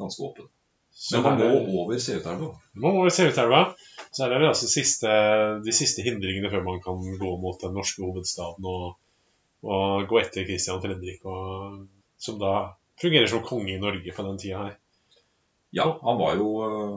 ganske 0.00 0.25
åpen. 0.25 0.49
Men 1.12 1.23
man 1.23 1.40
må 1.40 1.81
over 1.83 1.99
Seutelva? 2.00 2.55
Man 2.73 2.95
må 2.95 3.02
over 3.02 3.12
Seutelva. 3.12 3.61
Så 4.16 4.25
er 4.25 4.33
det 4.33 4.49
altså 4.49 4.69
siste, 4.71 5.11
de 5.64 5.75
siste 5.76 6.05
hindringene 6.07 6.49
før 6.52 6.64
man 6.64 6.81
kan 6.85 7.02
gå 7.21 7.33
mot 7.43 7.61
den 7.61 7.76
norske 7.76 8.00
hovedstaden 8.00 8.64
og, 8.71 8.97
og 9.66 10.07
gå 10.09 10.23
etter 10.23 10.47
Kristian 10.49 10.81
Fredrik, 10.81 11.21
og, 11.28 11.83
som 12.16 12.40
da 12.40 12.55
fungerer 13.00 13.28
som 13.28 13.45
konge 13.45 13.75
i 13.75 13.83
Norge 13.83 14.14
på 14.16 14.25
den 14.25 14.40
tida 14.40 14.62
her. 14.62 14.78
Ja, 15.76 15.90
han 16.00 16.16
var 16.16 16.40
jo 16.40 16.49
eh, 16.64 16.97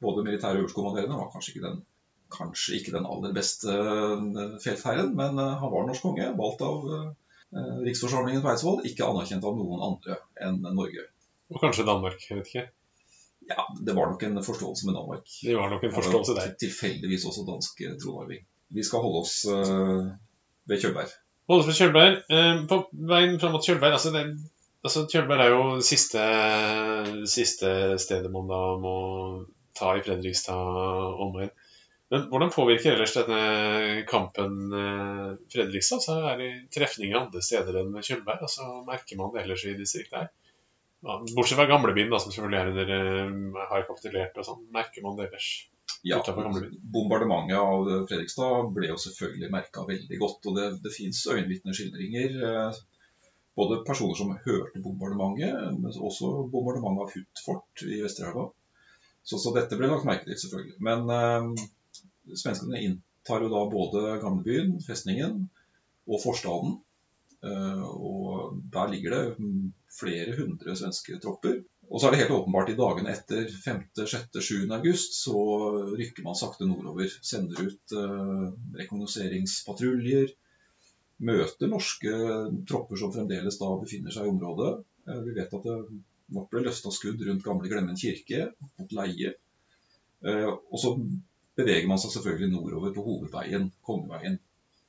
både 0.00 0.24
militær 0.24 0.56
øverstkommanderende, 0.56 1.18
var 1.20 1.28
kanskje 1.34 1.52
ikke 1.52 1.66
den 1.66 1.82
kanskje 2.32 2.78
ikke 2.78 2.94
den 2.94 3.06
aller 3.08 3.34
beste 3.36 3.72
eh, 3.72 4.56
feltherren, 4.62 5.12
men 5.18 5.38
eh, 5.38 5.54
han 5.60 5.72
var 5.72 5.86
norsk 5.86 6.06
konge, 6.08 6.32
valgt 6.38 6.66
av 6.66 7.14
riksforsamlingen 7.56 8.42
på 8.42 8.50
Eidsvoll, 8.50 8.80
ikke 8.84 9.06
anerkjent 9.06 9.44
av 9.46 9.54
noen 9.56 9.82
andre 9.86 10.16
enn 10.42 10.58
Norge. 10.66 11.04
Og 11.54 11.60
kanskje 11.62 11.86
Danmark, 11.86 12.18
jeg 12.26 12.40
vet 12.40 12.50
ikke. 12.50 12.64
Ja, 13.46 13.62
det 13.86 13.94
var 13.94 14.10
nok 14.10 14.24
en 14.26 14.40
forståelse 14.42 14.88
med 14.88 14.96
Danmark. 14.98 15.30
Det 15.30 15.54
var 15.54 15.70
nok 15.70 15.86
en 15.86 15.94
forståelse 15.94 16.34
der. 16.36 16.50
Tilfeldigvis 16.58 17.24
også 17.30 17.46
dansk 17.46 17.80
eh, 17.86 17.94
tronarving. 18.02 18.42
Vi 18.74 18.82
skal 18.84 19.04
holde 19.04 19.22
oss 19.22 19.36
ved 19.46 20.80
Kjølberg. 20.82 21.12
Holde 21.46 21.62
oss 21.62 21.70
ved 21.70 21.78
Kjølberg. 21.78 22.16
På 22.66 22.80
veien 23.12 23.38
fram 23.38 23.54
mot 23.54 23.62
Kjølberg 23.62 23.94
altså, 23.94 24.10
det, 24.10 24.24
altså 24.82 25.04
Kjølberg 25.06 25.44
er 25.44 25.54
jo 25.54 25.60
siste, 25.86 26.24
siste 27.30 27.70
stedet 28.02 28.32
man 28.34 28.50
da 28.50 28.58
må 28.82 28.96
ta 29.78 29.94
i 29.94 30.02
Fredrikstad 30.02 31.22
omegn. 31.22 31.54
Men 32.12 32.26
hvordan 32.30 32.52
påvirker 32.54 32.94
ellers 32.94 33.14
denne 33.16 34.02
kampen 34.06 34.58
eh, 34.78 35.30
Fredrikstad? 35.50 36.04
Så 36.04 36.18
er 36.30 36.36
det 36.38 36.50
trefninger 36.74 37.18
andre 37.18 37.42
steder 37.42 37.80
enn 37.80 37.96
Kjølberg. 37.98 38.44
Altså, 38.46 38.66
merker 38.86 39.18
man 39.18 39.32
det 39.34 39.42
ellers 39.42 39.64
i 39.66 39.74
distriktet 39.78 40.20
her? 40.20 40.28
Ja, 41.06 41.16
bortsett 41.34 41.58
fra 41.58 41.66
gamlebyen, 41.70 42.14
som 42.14 42.30
selvfølgelig 42.30 42.60
er 42.60 42.70
under, 42.72 42.92
eh, 42.94 43.64
har 43.72 43.88
kapitulert 43.88 44.38
og 44.38 44.46
sånn. 44.46 44.62
Merker 44.74 45.02
man 45.06 45.18
det 45.18 45.26
ellers? 45.26 45.48
Ja. 46.06 46.20
Bombardementet 46.22 47.58
av 47.58 47.90
Fredrikstad 48.06 48.70
ble 48.76 48.92
jo 48.92 48.98
selvfølgelig 49.02 49.50
merka 49.50 49.82
veldig 49.88 50.20
godt. 50.22 50.46
Og 50.46 50.60
det, 50.60 50.68
det 50.84 50.94
fins 50.94 51.24
øyenvitneskildringer. 51.26 52.36
Eh, 52.50 52.84
både 53.58 53.80
personer 53.88 54.14
som 54.14 54.30
hørte 54.44 54.82
bombardementet, 54.84 55.74
men 55.80 55.90
også 55.90 56.46
bombardementet 56.54 57.02
av 57.02 57.16
Huttfort 57.16 57.86
i 57.88 57.98
Vesterelva. 58.04 58.52
Så, 59.26 59.40
så, 59.42 59.50
dette 59.56 59.74
ble 59.74 59.90
lagt 59.90 60.06
merke 60.06 60.28
til, 60.28 60.38
selvfølgelig. 60.38 60.76
Men 60.86 61.56
svenskene 62.34 62.82
inntar 62.82 63.44
jo 63.44 63.52
da 63.52 63.62
både 63.70 64.18
gamlebyen, 64.22 64.76
festningen, 64.86 65.46
og 66.06 66.22
forstaden. 66.22 66.76
Eh, 67.46 67.82
og 67.86 68.60
der 68.72 68.92
ligger 68.92 69.16
det 69.16 69.50
flere 69.96 70.36
hundre 70.38 70.76
svenske 70.78 71.18
tropper. 71.22 71.60
Og 71.86 72.00
så 72.00 72.08
er 72.08 72.14
det 72.14 72.22
helt 72.24 72.34
åpenbart 72.34 72.72
i 72.72 72.78
dagene 72.78 73.12
etter 73.14 73.46
5., 73.52 73.84
6., 74.00 74.40
7. 74.42 74.64
august 74.74 75.14
så 75.20 75.36
rykker 75.92 76.26
man 76.26 76.38
sakte 76.38 76.66
nordover. 76.66 77.12
Sender 77.22 77.68
ut 77.68 77.94
eh, 77.94 78.42
rekognoseringspatruljer. 78.80 80.34
Møter 81.26 81.70
norske 81.70 82.12
tropper 82.68 83.00
som 83.00 83.14
fremdeles 83.14 83.56
da 83.60 83.70
befinner 83.80 84.14
seg 84.14 84.26
i 84.26 84.34
området. 84.34 84.72
Eh, 85.06 85.22
vi 85.28 85.36
vet 85.38 85.54
at 85.54 85.68
det 85.70 85.78
nok 86.34 86.50
ble 86.50 86.64
løsta 86.66 86.90
skudd 86.90 87.22
rundt 87.22 87.46
gamle 87.46 87.70
Glemmen 87.70 87.98
kirke, 87.98 88.50
mot 88.80 88.96
Leie. 88.98 89.36
Eh, 90.26 90.50
og 90.50 90.82
så 90.82 90.96
beveger 91.56 91.88
man 91.90 92.00
seg 92.00 92.12
selvfølgelig 92.14 92.52
nordover 92.52 92.92
på 92.94 93.04
hovedveien, 93.06 93.70
Kongeveien. 93.86 94.38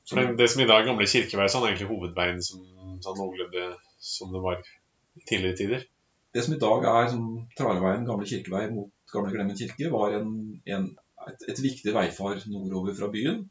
Som, 0.08 0.20
det, 0.20 0.38
det 0.40 0.48
som 0.52 0.62
i 0.62 0.68
dag 0.68 0.82
er 0.82 0.88
gamle 0.88 1.08
kirkeveier, 1.08 1.50
sånn 1.52 1.66
er 1.66 1.72
egentlig 1.72 1.90
hovedveien 1.90 2.40
som, 2.44 2.64
sånn 3.04 3.18
noenlunde 3.20 3.64
som 4.00 4.32
det 4.32 4.42
var 4.44 4.60
i 4.60 5.24
tidligere 5.28 5.58
tider? 5.58 5.84
Det 6.32 6.44
som 6.44 6.54
i 6.54 6.60
dag 6.62 6.86
er 6.92 7.10
som 7.12 7.26
Traleveien, 7.58 8.06
gamle 8.08 8.28
kirkevei 8.28 8.66
mot 8.72 8.92
gamle 9.12 9.32
Glemmen 9.34 9.58
kirke, 9.58 9.90
var 9.92 10.16
en, 10.16 10.32
en, 10.68 10.88
et, 11.26 11.46
et, 11.52 11.62
viktig 11.64 11.94
veifar 11.96 12.40
nordover 12.52 12.96
fra 12.96 13.08
byen. 13.12 13.46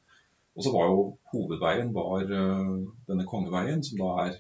Og 0.58 0.66
så 0.66 0.74
var 0.74 0.90
jo 0.90 1.02
hovedveien 1.34 1.94
var 1.94 2.26
uh, 2.26 2.78
denne 3.10 3.26
Kongeveien, 3.30 3.84
som 3.86 4.02
da 4.02 4.14
er 4.26 4.38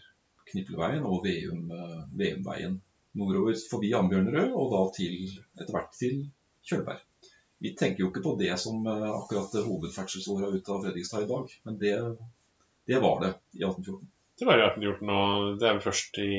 Knippelveien 0.49 1.05
og 1.05 1.25
Veum, 1.25 1.67
uh, 1.73 2.05
Veumveien. 2.17 2.79
Nordover 3.17 3.57
forbi 3.69 3.93
Ambjørnerød, 3.97 4.53
og 4.53 4.73
da 4.73 4.81
til, 4.97 5.17
etter 5.57 5.73
hvert 5.73 5.93
til 5.97 6.25
Kjølberg. 6.69 7.01
Vi 7.57 7.73
tenker 7.75 8.03
jo 8.03 8.11
ikke 8.11 8.23
på 8.25 8.35
det 8.39 8.53
som 8.61 8.85
uh, 8.85 9.09
akkurat 9.17 9.55
hovedferdselsåra 9.65 10.51
ut 10.53 10.69
av 10.69 10.83
Fredrikstad 10.85 11.25
i 11.25 11.29
dag, 11.31 11.53
men 11.65 11.77
det, 11.81 11.93
det 12.89 13.01
var 13.01 13.21
det 13.23 13.33
i 13.57 13.65
1814. 13.65 14.07
Det 14.37 14.45
var 14.45 14.61
i 14.61 14.65
1814, 14.67 15.13
og 15.17 15.59
det 15.59 15.67
er 15.67 15.77
vel 15.77 15.85
først 15.87 16.19
i 16.21 16.31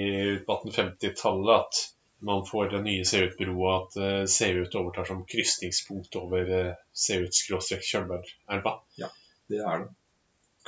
1850-tallet 0.47 1.55
at 1.57 1.81
man 2.29 2.45
får 2.47 2.71
den 2.73 2.87
nye 2.87 3.07
Seut-broa, 3.07 3.75
at 3.83 3.97
Seut 4.31 4.75
overtar 4.79 5.07
som 5.07 5.25
krysningspunkt 5.27 6.19
over 6.19 6.51
uh, 6.51 6.75
Seut-Kjølbergelva. 7.07 8.75
Ja, 8.99 9.11
det 9.51 9.63
er 9.63 9.85
det. 9.85 9.95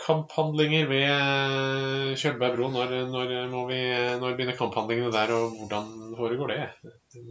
Kamphandlinger 0.01 0.87
ved 0.91 2.17
uh, 2.17 2.55
bro, 2.57 2.71
når, 2.73 2.95
når, 3.13 3.67
vi, 3.69 3.81
når, 4.23 4.35
begynner 4.35 4.59
kamphandlingene 4.59 5.13
der, 5.15 5.35
og 5.37 5.59
hvordan 5.59 5.91
foregår 6.19 6.55
det? 6.55 6.63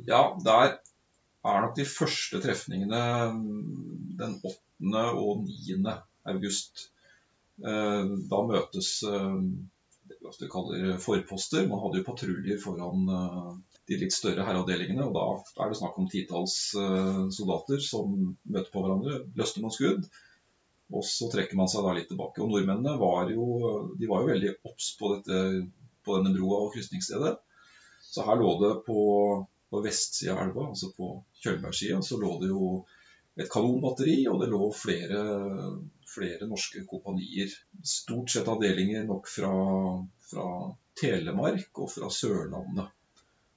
Ja, 0.07 0.21
der 0.45 0.77
er 1.47 1.63
nok 1.63 1.75
de 1.77 1.87
første 1.87 2.41
trefningene 2.43 3.01
mm, 3.35 4.15
den 4.19 4.37
8. 4.43 5.03
og 5.15 5.43
9. 5.47 5.97
august. 6.33 6.89
Da 7.59 8.39
møtes 8.47 8.89
det 9.03 10.19
vi 10.23 10.29
vi 10.39 10.47
kaller 10.51 10.93
forposter. 11.03 11.65
Man 11.67 11.81
hadde 11.83 11.99
jo 11.99 12.05
patruljer 12.07 12.61
foran 12.63 13.09
uh, 13.11 13.49
de 13.91 13.97
litt 13.99 14.15
større 14.15 14.45
herreavdelingene. 14.47 15.09
og 15.09 15.15
Da 15.15 15.65
er 15.65 15.71
det 15.73 15.79
snakk 15.81 15.99
om 15.99 16.07
titalls 16.11 16.55
soldater 17.35 17.83
som 17.83 18.15
møter 18.43 18.71
på 18.71 18.83
hverandre, 18.85 19.21
løsner 19.35 19.65
noen 19.65 19.75
skudd. 19.75 20.07
Og 20.89 21.05
så 21.05 21.29
trekker 21.29 21.57
man 21.57 21.69
seg 21.69 21.85
da 21.85 21.93
litt 21.93 22.09
tilbake. 22.09 22.41
Og 22.41 22.49
Nordmennene 22.49 22.95
var 23.01 23.29
jo, 23.33 23.45
var 23.99 24.23
jo 24.23 24.31
veldig 24.31 24.55
obs 24.69 24.89
på, 24.97 25.13
på, 25.21 26.17
denne 26.17 26.33
broa 26.33 26.63
og 26.65 26.73
krysningsstedet. 26.73 27.35
Så 28.09 28.25
her 28.25 28.39
lå 28.39 28.55
det 28.63 28.71
på, 28.87 29.01
på 29.69 29.83
vestsida 29.85 30.35
av 30.35 30.43
elva, 30.47 30.69
altså 30.73 30.91
på 30.97 31.11
Kjølbergsida, 31.43 32.01
så 32.05 32.17
lå 32.21 32.35
det 32.41 32.49
jo 32.51 32.63
et 33.39 33.49
kanonbatteri, 33.51 34.23
og 34.31 34.41
det 34.41 34.49
lå 34.51 34.67
flere 34.75 35.23
flere 36.09 36.47
norske 36.47 36.83
kompanier. 36.89 37.51
Stort 37.83 38.31
sett 38.31 38.47
avdelinger 38.47 39.05
nok 39.07 39.29
fra, 39.29 39.51
fra 40.31 40.47
Telemark 40.99 41.81
og 41.83 41.91
fra 41.93 42.09
Sørlandet. 42.13 42.89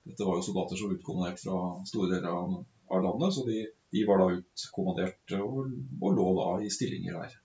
Dette 0.03 0.27
var 0.27 0.39
jo 0.39 0.47
soldater 0.47 0.79
som 0.79 0.91
var 0.91 0.99
utkommandert 0.99 1.43
fra 1.43 1.59
store 1.89 2.17
deler 2.17 2.31
av 2.33 3.05
landet, 3.05 3.35
så 3.35 3.45
de, 3.47 3.61
de, 3.95 4.07
var 4.09 4.23
da 4.23 4.31
utkommandert 4.37 5.37
og, 5.39 5.61
og, 6.01 6.09
lå 6.17 6.31
da 6.41 6.49
i 6.67 6.73
stillinger 6.75 7.21
der. 7.21 7.37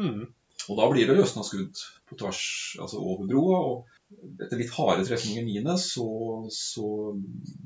Mm. 0.00 0.22
Og 0.70 0.78
da 0.78 0.86
blir 0.88 1.08
det 1.08 1.18
løsna 1.18 1.44
skudd 1.44 1.82
på 2.08 2.16
tvers, 2.20 2.44
altså 2.80 3.02
over 3.02 3.28
broa. 3.28 3.58
og 3.68 3.98
Etter 4.42 4.60
litt 4.60 4.74
harde 4.76 5.06
trefninger 5.08 5.46
mine, 5.46 5.76
så, 5.80 6.08
så 6.52 6.88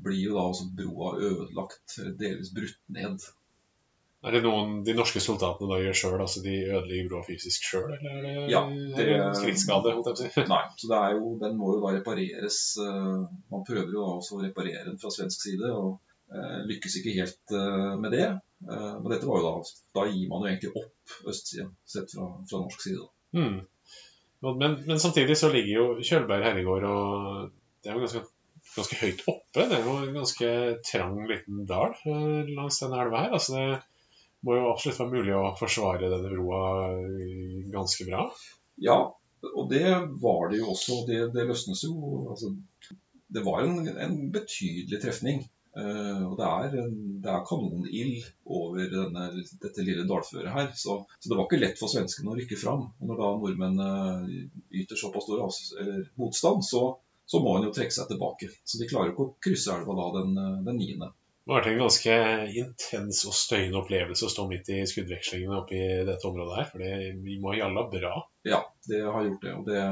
blir 0.03 0.23
jo 0.29 0.37
da 0.37 0.45
også 0.51 0.69
broa 0.77 1.15
ødelagt, 1.17 1.97
delvis 2.19 2.53
brutt 2.55 2.79
ned. 2.93 3.25
Er 4.25 4.33
det 4.33 4.41
noen 4.41 4.79
de 4.85 4.95
norske 4.97 5.21
soldatene 5.21 5.69
da 5.69 5.77
gjør 5.79 5.97
sjøl? 5.99 6.21
Altså 6.23 6.41
de 6.41 6.55
ødelegger 6.65 7.09
broa 7.11 7.25
fysisk 7.27 7.67
sjøl, 7.69 7.91
eller 7.99 8.15
er 8.17 8.25
det, 8.25 8.33
ja, 8.51 8.63
det 8.97 9.05
krigsskade? 9.37 9.93
Nei, 10.53 10.63
så 10.79 10.89
det 10.89 10.97
er 10.97 11.15
jo, 11.19 11.35
den 11.43 11.55
må 11.59 11.75
jo 11.75 11.83
da 11.83 11.93
repareres. 11.95 12.59
Eh, 12.81 13.13
man 13.53 13.65
prøver 13.67 13.93
jo 13.93 14.01
da 14.01 14.17
også 14.17 14.39
å 14.39 14.41
reparere 14.41 14.87
den 14.89 14.97
fra 15.01 15.13
svensk 15.13 15.45
side, 15.45 15.69
og 15.69 15.99
eh, 16.33 16.59
lykkes 16.71 16.97
ikke 16.99 17.15
helt 17.19 17.55
eh, 17.61 17.93
med 18.01 18.17
det. 18.17 18.27
Men 18.67 19.11
dette 19.11 19.27
var 19.29 19.37
jo 19.37 19.49
da 19.51 19.73
Da 19.93 20.03
gir 20.09 20.29
man 20.31 20.41
jo 20.41 20.47
egentlig 20.49 20.71
opp 20.81 21.11
østsida, 21.29 21.67
sett 21.85 22.15
fra, 22.15 22.31
fra, 22.49 22.61
norsk 22.63 22.87
side. 22.87 23.03
da. 23.03 23.37
Mm. 23.37 23.59
Men, 24.45 24.75
men, 24.85 24.99
samtidig 25.01 25.37
så 25.39 25.49
ligger 25.49 25.73
jo 25.73 25.85
Kjølberg 26.05 26.45
herregård, 26.45 26.83
og 26.85 27.47
det 27.81 27.89
er 27.89 27.97
jo 27.97 28.03
ganske 28.05 28.25
ganske 28.75 28.97
høyt 29.01 29.23
oppe. 29.31 29.65
Det 29.65 29.77
er 29.77 29.85
jo 29.85 29.93
en 30.01 30.17
ganske 30.17 30.49
trang 30.85 31.19
liten 31.29 31.63
dal 31.69 31.95
langs 32.05 32.81
denne 32.83 32.99
elva 33.03 33.23
her. 33.25 33.35
altså 33.37 33.55
det 33.55 33.67
må 34.45 34.57
jo 34.57 34.71
absolutt 34.71 34.99
være 35.01 35.13
mulig 35.15 35.35
å 35.35 35.55
forsvare 35.57 36.11
denne 36.11 36.31
broa 36.31 36.61
ganske 37.73 38.05
bra? 38.09 38.27
Ja, 38.83 38.97
og 39.49 39.69
det 39.71 39.85
var 40.21 40.51
det 40.51 40.61
jo 40.61 40.71
også. 40.75 41.01
Det, 41.09 41.21
det 41.33 41.47
løsnes 41.49 41.83
jo 41.87 41.95
altså, 42.33 42.53
Det 43.27 43.43
var 43.43 43.63
en, 43.63 43.87
en 43.89 44.17
betydelig 44.31 45.01
trefning. 45.03 45.41
Uh, 45.77 46.23
og 46.31 46.39
det 46.39 46.45
er, 46.47 46.87
det 47.21 47.29
er 47.29 47.43
kanonild 47.45 48.23
over 48.49 48.87
denne, 48.89 49.27
dette 49.61 49.83
lille 49.85 50.07
dalføret 50.09 50.49
her. 50.49 50.71
Så, 50.73 51.03
så, 51.19 51.29
det 51.29 51.35
var 51.35 51.45
ikke 51.45 51.59
lett 51.61 51.77
for 51.77 51.91
svenskene 51.91 52.33
å 52.33 52.37
rykke 52.39 52.57
fram. 52.57 52.87
Og 52.97 53.11
når 53.11 53.21
da 53.21 53.29
nordmennene 53.43 54.47
yter 54.73 54.97
såpass 54.97 55.27
stor 55.27 55.43
motstand, 56.17 56.65
så, 56.65 56.83
så, 57.29 57.43
må 57.43 57.57
en 57.57 57.69
jo 57.69 57.75
trekke 57.75 57.93
seg 57.93 58.09
tilbake. 58.09 58.49
Så 58.65 58.81
de 58.81 58.89
klarer 58.89 59.13
ikke 59.13 59.27
å 59.27 59.35
krysse 59.43 59.75
elva 59.75 59.99
da 59.99 60.09
den, 60.17 60.33
den 60.65 60.81
9. 60.81 61.11
Det 61.47 61.53
har 61.53 61.61
vært 61.61 61.69
en 61.71 61.79
ganske 61.79 62.15
intens 62.59 63.21
og 63.29 63.35
støyende 63.37 63.77
opplevelse 63.79 64.25
å 64.27 64.31
stå 64.33 64.47
midt 64.49 64.67
i 64.73 64.81
skuddvekslingene 64.89 65.61
oppe 65.61 65.77
i 65.77 66.01
dette 66.09 66.27
området 66.27 66.57
her. 66.57 66.65
For 66.73 66.83
det 66.83 67.37
må 67.43 67.53
gjalla 67.55 67.85
bra. 67.93 68.17
Ja, 68.49 68.65
det 68.89 69.05
har 69.05 69.29
gjort 69.29 69.45
det. 69.45 69.53
Og 69.61 69.69
det, 69.69 69.85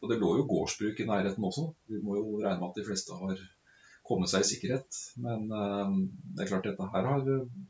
og 0.00 0.10
det 0.10 0.18
lå 0.24 0.32
jo 0.40 0.48
gårdsbruk 0.48 1.04
i 1.04 1.06
nærheten 1.06 1.46
også. 1.46 1.68
Vi 1.92 2.00
må 2.02 2.16
jo 2.18 2.40
regne 2.40 2.58
med 2.58 2.72
at 2.72 2.80
de 2.80 2.86
fleste 2.88 3.20
har 3.20 3.36
kommet 4.06 4.30
seg 4.32 4.44
i 4.44 4.50
sikkerhet. 4.50 5.00
Men 5.22 5.48
uh, 5.50 5.96
det 6.36 6.44
er 6.44 6.52
klart 6.52 6.68
dette 6.68 6.90
her 6.92 7.10
har 7.10 7.26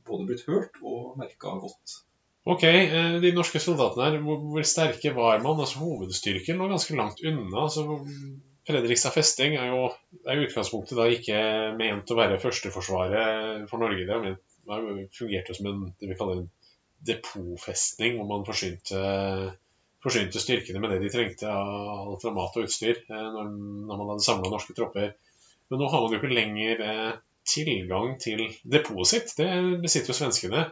både 0.08 0.28
blitt 0.28 0.46
hørt 0.48 0.78
og 0.82 1.16
merka 1.20 1.56
godt. 1.62 2.00
Ok, 2.46 2.62
eh, 2.62 3.16
De 3.22 3.32
norske 3.34 3.58
soldatene 3.58 4.04
her, 4.06 4.20
hvor 4.22 4.66
sterke 4.68 5.10
var 5.16 5.40
man? 5.42 5.58
Altså 5.58 5.80
Hovedstyrken 5.82 6.60
var 6.62 6.70
ganske 6.70 6.94
langt 6.94 7.22
unna. 7.26 7.64
altså 7.64 7.98
Fredrikstad 8.66 9.14
festning 9.14 9.56
er 9.58 9.72
jo 9.72 9.88
i 10.26 10.36
utgangspunktet 10.44 10.98
da 10.98 11.06
ikke 11.10 11.40
ment 11.78 12.10
å 12.10 12.18
være 12.18 12.38
førsteforsvaret 12.42 13.66
for 13.70 13.82
Norge. 13.82 14.06
Det 14.06 14.36
fungerte 14.66 15.18
fungert 15.18 15.50
som 15.58 15.68
en 15.70 15.84
det 15.98 16.10
vi 16.10 16.18
kaller 16.18 16.40
en 16.40 16.48
depotfestning, 17.06 18.16
hvor 18.18 18.26
man 18.30 18.46
forsynte, 18.46 19.02
forsynte, 20.02 20.42
styrkene 20.42 20.82
med 20.82 20.94
det 20.94 21.02
de 21.04 21.12
trengte 21.12 21.50
av 21.50 22.12
alt 22.12 22.24
fra 22.24 22.34
mat 22.34 22.58
og 22.58 22.66
utstyr 22.66 23.02
eh, 23.02 23.28
når, 23.36 23.52
når 23.90 24.00
man 24.00 24.12
hadde 24.12 24.26
samla 24.26 24.52
norske 24.54 24.74
tropper. 24.78 25.14
Men 25.70 25.82
nå 25.82 25.90
har 25.90 26.02
man 26.02 26.14
jo 26.14 26.20
ikke 26.20 26.34
lenger 26.34 26.82
eh, 26.86 27.12
tilgang 27.46 28.16
til 28.22 28.46
depotet 28.62 29.12
sitt. 29.12 29.36
Det 29.38 29.50
besitter 29.82 30.12
jo 30.12 30.18
svenskene. 30.20 30.68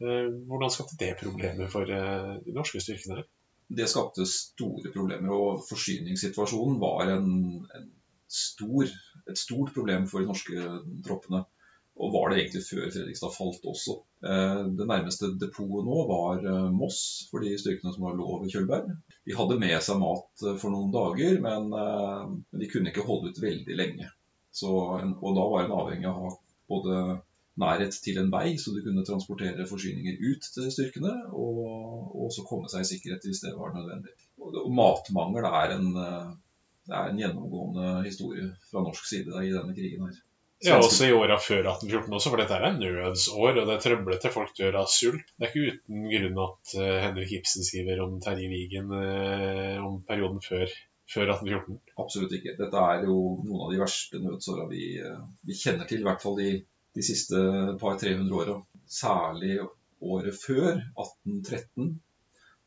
Eh, 0.00 0.30
hvordan 0.50 0.72
skapte 0.72 0.98
det 1.00 1.16
problemet 1.22 1.72
for 1.72 1.88
de 1.90 2.54
norske 2.56 2.82
styrkene? 2.82 3.24
det 3.70 3.86
skapte 3.90 4.26
store 4.26 4.90
problemer. 4.94 5.30
Og 5.30 5.62
forsyningssituasjonen 5.68 6.80
var 6.82 7.14
en, 7.14 7.30
en 7.76 7.88
stor, 8.30 8.90
et 9.30 9.38
stort 9.38 9.72
problem 9.76 10.08
for 10.10 10.22
de 10.22 10.30
norske 10.30 10.68
troppene. 11.06 11.44
Og 12.00 12.14
var 12.14 12.30
det 12.30 12.38
egentlig 12.40 12.62
før 12.64 12.86
Fredrikstad 12.88 13.34
falt 13.34 13.66
også. 13.68 13.98
Eh, 14.24 14.62
det 14.78 14.86
nærmeste 14.88 15.34
depotet 15.40 15.86
nå 15.86 15.98
var 16.08 16.46
eh, 16.48 16.70
Moss 16.72 17.00
for 17.30 17.44
de 17.44 17.52
styrkene 17.60 17.92
som 17.92 18.06
var 18.06 18.16
lå 18.16 18.38
ved 18.40 18.54
Kjølberg. 18.54 18.94
De 19.28 19.36
hadde 19.36 19.58
med 19.60 19.76
seg 19.84 20.00
mat 20.00 20.46
eh, 20.46 20.56
for 20.62 20.72
noen 20.72 20.94
dager, 20.94 21.36
men 21.44 21.68
de 22.56 22.70
kunne 22.72 22.90
ikke 22.90 23.04
holde 23.06 23.34
ut 23.34 23.42
veldig 23.42 23.76
lenge. 23.76 24.08
Så, 24.52 24.70
og 24.70 25.34
da 25.36 25.48
var 25.52 25.66
en 25.66 25.76
avhengig 25.78 26.08
av 26.10 26.16
å 26.18 26.28
ha 26.28 26.36
både 26.70 27.00
nærhet 27.60 27.96
til 28.02 28.18
en 28.20 28.30
vei, 28.32 28.54
så 28.58 28.72
du 28.74 28.80
kunne 28.84 29.04
transportere 29.06 29.66
forsyninger 29.68 30.20
ut 30.22 30.46
til 30.54 30.70
styrkene, 30.72 31.12
og, 31.30 31.60
og 32.10 32.28
også 32.28 32.46
komme 32.48 32.70
seg 32.72 32.86
i 32.86 32.90
sikkerhet 32.92 33.26
hvis 33.26 33.42
det 33.44 33.56
var 33.58 33.74
nødvendig. 33.74 34.14
Og, 34.40 34.56
og 34.64 34.72
matmangel 34.74 35.46
er 35.50 35.76
en, 35.76 35.90
det 36.88 36.96
er 36.96 37.12
en 37.12 37.20
gjennomgående 37.20 37.92
historie 38.06 38.48
fra 38.70 38.82
norsk 38.86 39.06
side 39.06 39.34
da, 39.34 39.44
i 39.44 39.54
denne 39.54 39.76
krigen 39.76 40.08
her. 40.08 40.18
Ja, 40.60 40.76
også 40.76 41.06
i 41.08 41.14
åra 41.16 41.38
før 41.40 41.62
1814 41.70 42.14
også, 42.18 42.30
for 42.32 42.40
dette 42.42 42.56
er 42.58 42.74
nødsår, 42.76 43.60
og 43.62 43.68
det 43.68 43.74
er 43.74 43.80
trøblete. 43.80 44.32
Folk 44.34 44.50
dør 44.58 44.76
av 44.82 44.90
sult. 44.92 45.30
Det 45.38 45.46
er 45.46 45.54
ikke 45.54 45.76
uten 45.78 46.02
grunn 46.10 46.40
at 46.44 46.74
uh, 46.76 46.88
Henrik 47.06 47.32
Ibsen 47.38 47.64
skriver 47.64 48.02
om 48.04 48.18
Terje 48.20 48.50
Vigen 48.52 48.92
uh, 48.92 49.80
om 49.86 50.02
perioden 50.08 50.42
før, 50.44 50.74
før, 51.10 51.32
1814. 51.36 51.80
Absolutt 52.04 52.36
ikke. 52.38 52.56
Dette 52.58 52.84
er 52.92 53.06
jo 53.08 53.16
noen 53.44 53.64
av 53.66 53.72
de 53.74 53.80
verste 53.82 54.20
nødsåra 54.22 54.68
vi, 54.70 54.84
uh, 55.02 55.24
vi, 55.46 55.56
kjenner 55.58 55.88
til, 55.90 56.04
i 56.04 56.08
hvert 56.08 56.22
fall 56.22 56.38
de, 56.38 56.50
de 56.96 57.06
siste 57.06 57.40
par 57.82 57.98
300 58.00 58.38
åra. 58.42 58.60
Særlig 58.90 59.58
året 60.00 60.38
før, 60.38 60.78
1813. 60.96 61.98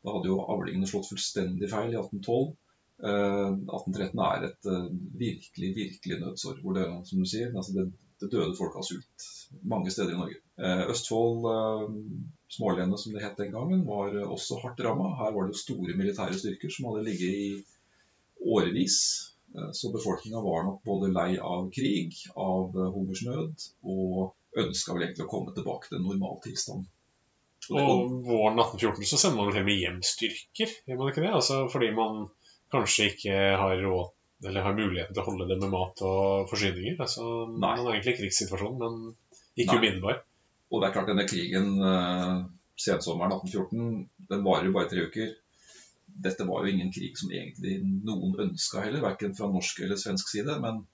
Da 0.04 0.12
hadde 0.12 0.30
jo 0.30 0.42
avlingene 0.52 0.88
slått 0.88 1.08
fullstendig 1.10 1.70
feil 1.72 1.94
i 1.94 1.98
1812. 1.98 2.54
1813 3.04 4.20
eh, 4.20 4.24
er 4.30 4.46
et 4.48 4.70
eh, 4.70 4.88
virkelig, 5.18 5.70
virkelig 5.76 6.18
nødsår. 6.20 6.60
Hvor 6.62 6.76
det, 6.76 6.86
som 7.08 7.20
du 7.20 7.28
sier, 7.28 7.50
altså 7.56 7.74
det, 7.76 7.86
det 8.22 8.30
døde 8.32 8.56
folk 8.58 8.76
av 8.78 8.86
sult 8.86 9.28
mange 9.64 9.92
steder 9.92 10.14
i 10.14 10.20
Norge. 10.20 10.40
Eh, 10.60 10.84
Østfold, 10.92 11.48
Smålenet 12.54 13.00
som 13.00 13.16
det 13.16 13.24
het 13.24 13.40
den 13.40 13.54
gangen, 13.54 13.86
var 13.88 14.14
også 14.28 14.60
hardt 14.62 14.82
ramma. 14.84 15.10
Her 15.18 15.34
var 15.34 15.48
det 15.48 15.58
store 15.58 15.96
militære 15.98 16.38
styrker 16.38 16.70
som 16.70 16.90
hadde 16.90 17.06
ligget 17.08 17.40
i 17.40 17.48
årevis. 18.44 18.98
Så 19.72 19.92
befolkninga 19.94 20.40
var 20.42 20.64
nok 20.66 20.80
både 20.82 21.12
lei 21.14 21.36
av 21.38 21.68
krig, 21.70 22.16
av 22.34 22.74
hungersnød, 22.74 23.66
og 23.86 24.58
ønska 24.58 24.96
vel 24.96 25.04
egentlig 25.06 25.26
å 25.28 25.30
komme 25.30 25.54
tilbake 25.54 25.90
til 25.90 26.00
en 26.00 26.08
normal 26.08 26.40
tilstand. 26.42 26.88
Og 27.70 28.10
våren 28.26 28.58
1814 28.58 29.06
så 29.08 29.20
sender 29.20 29.38
man 29.38 29.48
vel 29.48 29.54
til 29.54 29.62
og 29.62 29.68
med 29.68 29.80
hjem 29.80 30.00
styrker, 30.04 30.74
gjør 30.88 30.98
man 31.00 31.12
ikke 31.12 31.22
det? 31.24 31.30
Altså 31.38 31.60
fordi 31.72 31.92
man 31.96 32.26
kanskje 32.74 33.08
ikke 33.12 33.38
har 33.60 33.78
råd 33.84 34.10
eller 34.44 34.66
har 34.66 34.76
muligheten 34.76 35.14
til 35.14 35.22
å 35.22 35.28
holde 35.28 35.46
det 35.48 35.56
med 35.62 35.72
mat 35.72 36.02
og 36.04 36.50
forsyninger. 36.50 36.98
Altså, 37.00 37.24
man 37.48 37.78
er 37.78 37.94
egentlig 37.94 38.16
i 38.16 38.18
krigssituasjon, 38.18 38.74
men 38.80 39.62
ikke 39.62 39.78
umiddelbar. 39.78 40.20
Og 40.72 40.82
det 40.82 40.88
er 40.88 40.96
klart, 40.96 41.08
denne 41.12 41.26
krigen 41.28 41.70
uh, 41.80 42.42
sensommeren 42.76 43.36
1814, 43.38 44.26
den 44.32 44.44
varer 44.44 44.68
jo 44.68 44.74
bare 44.74 44.90
tre 44.90 45.06
uker. 45.06 45.32
Dette 46.24 46.46
var 46.46 46.62
jo 46.62 46.72
ingen 46.72 46.92
krig 46.94 47.16
som 47.18 47.32
egentlig 47.34 47.80
noen 47.82 48.36
ønska 48.46 48.84
heller, 48.84 49.02
verken 49.02 49.34
fra 49.34 49.48
norsk 49.50 49.80
eller 49.84 49.98
svensk 50.00 50.30
side. 50.30 50.58
Men 50.62 50.84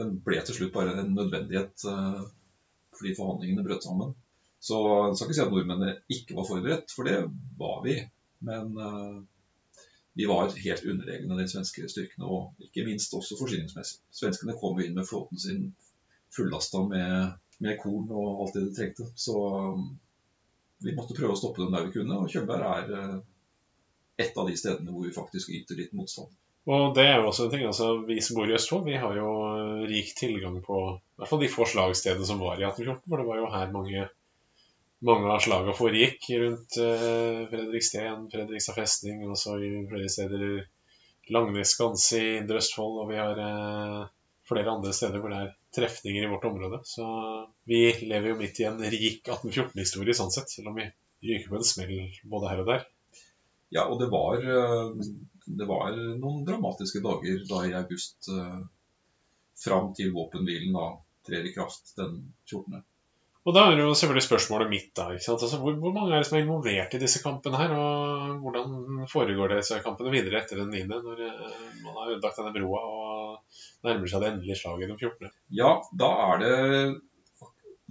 den 0.00 0.16
ble 0.24 0.40
til 0.42 0.58
slutt 0.58 0.74
bare 0.74 0.96
en 0.98 1.14
nødvendighet 1.14 1.86
uh, 1.86 2.24
fordi 2.98 3.14
forhandlingene 3.18 3.66
brøt 3.66 3.86
sammen. 3.86 4.14
Så 4.64 4.80
jeg 4.80 5.16
skal 5.18 5.28
ikke 5.28 5.36
si 5.36 5.44
at 5.44 5.52
nordmennene 5.52 5.94
ikke 6.16 6.36
var 6.38 6.48
forberedt, 6.48 6.92
for 6.96 7.06
det 7.06 7.18
var 7.60 7.82
vi. 7.84 7.98
Men 8.48 8.74
uh, 8.80 9.22
vi 10.14 10.26
var 10.30 10.52
helt 10.64 10.84
underlegne 10.84 11.38
de 11.38 11.48
svenske 11.50 11.88
styrkene, 11.90 12.26
og 12.26 12.62
ikke 12.62 12.86
minst 12.86 13.14
også 13.18 13.38
forsyningsmessig. 13.40 13.98
Svenskene 14.14 14.54
kom 14.60 14.78
inn 14.80 14.94
med 14.94 15.08
flåten 15.08 15.40
sin 15.42 15.64
fullasta 16.36 16.84
med, 16.86 17.34
med, 17.58 17.78
korn 17.82 18.10
og 18.14 18.44
alt 18.44 18.56
det 18.56 18.64
de 18.68 18.74
trengte. 18.76 19.08
Så 19.18 19.34
um, 19.34 19.88
vi 20.86 20.94
måtte 20.94 21.16
prøve 21.18 21.34
å 21.34 21.40
stoppe 21.40 21.64
dem 21.64 21.74
der 21.74 21.88
vi 21.88 21.96
kunne, 21.98 22.20
og 22.20 22.30
Kjølberg 22.30 22.66
er 22.70 23.16
et 24.20 24.36
av 24.38 24.48
de 24.48 24.56
stedene 24.58 24.92
hvor 24.92 25.06
vi 25.06 25.14
faktisk 25.14 25.52
yter 25.54 25.78
litt 25.80 25.94
motstand. 25.96 26.32
Og 26.64 26.94
det 26.96 27.04
er 27.04 27.18
jo 27.20 27.28
også 27.28 27.44
en 27.44 27.50
ting, 27.52 27.64
altså 27.68 27.88
Vi 28.08 28.16
som 28.24 28.38
bor 28.38 28.48
i 28.48 28.54
Østfold, 28.56 28.86
vi 28.88 28.96
har 28.96 29.16
jo 29.18 29.30
rik 29.84 30.14
tilgang 30.16 30.60
på 30.64 30.78
i 30.94 31.18
hvert 31.20 31.30
fall 31.30 31.42
de 31.42 31.50
få 31.52 31.66
slagstedene 31.68 32.28
som 32.28 32.40
var 32.40 32.56
i 32.56 32.64
1814. 32.64 33.02
For 33.04 33.20
det 33.20 33.26
var 33.28 33.40
jo 33.42 33.50
her 33.52 33.74
mange 33.74 34.06
mange 35.04 35.28
av 35.28 35.42
slagene 35.44 35.74
foregikk 35.76 36.30
rundt 36.40 36.78
eh, 36.80 37.42
Fredriksten, 37.50 38.28
Fredrikstad 38.32 38.78
festning, 38.78 39.24
og 39.28 39.36
så 39.36 39.58
i 39.60 39.70
flere 39.90 40.08
steder 40.12 40.64
Langnes 41.34 41.74
skanse 41.74 42.20
i 42.20 42.32
Indre 42.38 42.60
Østfold, 42.62 43.02
og 43.02 43.10
vi 43.12 43.20
har 43.20 43.40
eh, 43.40 44.00
flere 44.48 44.72
andre 44.72 44.94
steder 44.96 45.20
hvor 45.20 45.32
det 45.32 45.42
er 45.42 45.54
trefninger 45.76 46.24
i 46.24 46.30
vårt 46.32 46.48
område. 46.48 46.80
Så 46.88 47.04
vi 47.68 47.86
lever 48.04 48.32
jo 48.32 48.40
midt 48.40 48.60
i 48.60 48.68
en 48.70 48.80
rik 48.80 49.28
1814-historie 49.28 50.16
sånn 50.16 50.32
sett, 50.32 50.52
selv 50.52 50.72
om 50.72 50.80
vi 50.80 50.88
ryker 51.24 51.52
på 51.52 51.60
en 51.60 51.68
smell 51.68 51.94
både 52.30 52.52
her 52.52 52.64
og 52.64 52.72
der. 52.72 52.88
Ja, 53.74 53.86
og 53.90 53.98
det 54.00 54.08
var, 54.12 54.40
eh, 54.40 55.12
det 55.60 55.68
var 55.68 55.94
noen 55.98 56.44
dramatiske 56.46 57.02
dager 57.04 57.42
da 57.50 57.64
i 57.68 57.76
august 57.76 58.30
fram 59.64 59.92
til 59.96 60.12
våpenhvilen 60.14 60.74
da 60.74 60.88
trer 61.26 61.46
i 61.46 61.52
kraft 61.54 61.94
den 61.98 62.18
14. 62.50 62.82
Og 63.44 63.52
da 63.52 63.66
er 63.68 63.82
jo 63.82 63.92
selvfølgelig 63.92 64.24
spørsmålet 64.24 64.70
mitt 64.72 64.92
da. 64.96 65.10
Altså, 65.12 65.58
hvor, 65.60 65.74
hvor, 65.76 65.92
mange 65.92 66.14
er 66.14 66.22
det 66.22 66.28
som 66.28 66.38
er 66.38 66.44
involvert 66.46 66.94
i 66.96 67.00
disse 67.02 67.20
kampene 67.20 67.58
her? 67.60 67.74
Og 67.76 68.38
hvordan 68.40 69.08
foregår 69.10 69.58
disse 69.58 69.80
kampene 69.84 70.12
videre 70.14 70.40
etter 70.40 70.62
den 70.62 70.72
9., 70.72 70.84
når 70.88 71.20
eh, 71.26 71.58
man 71.84 71.98
har 71.98 72.14
ødelagt 72.14 72.40
denne 72.40 72.54
broa 72.56 72.80
og 72.88 73.58
nærmer 73.84 74.08
seg 74.08 74.24
det 74.24 74.30
endelige 74.30 74.56
slaget 74.62 74.94
den 74.94 75.00
14.? 75.02 75.34
Ja, 75.60 75.74
da 76.04 76.10
er 76.30 76.40
det 76.44 76.54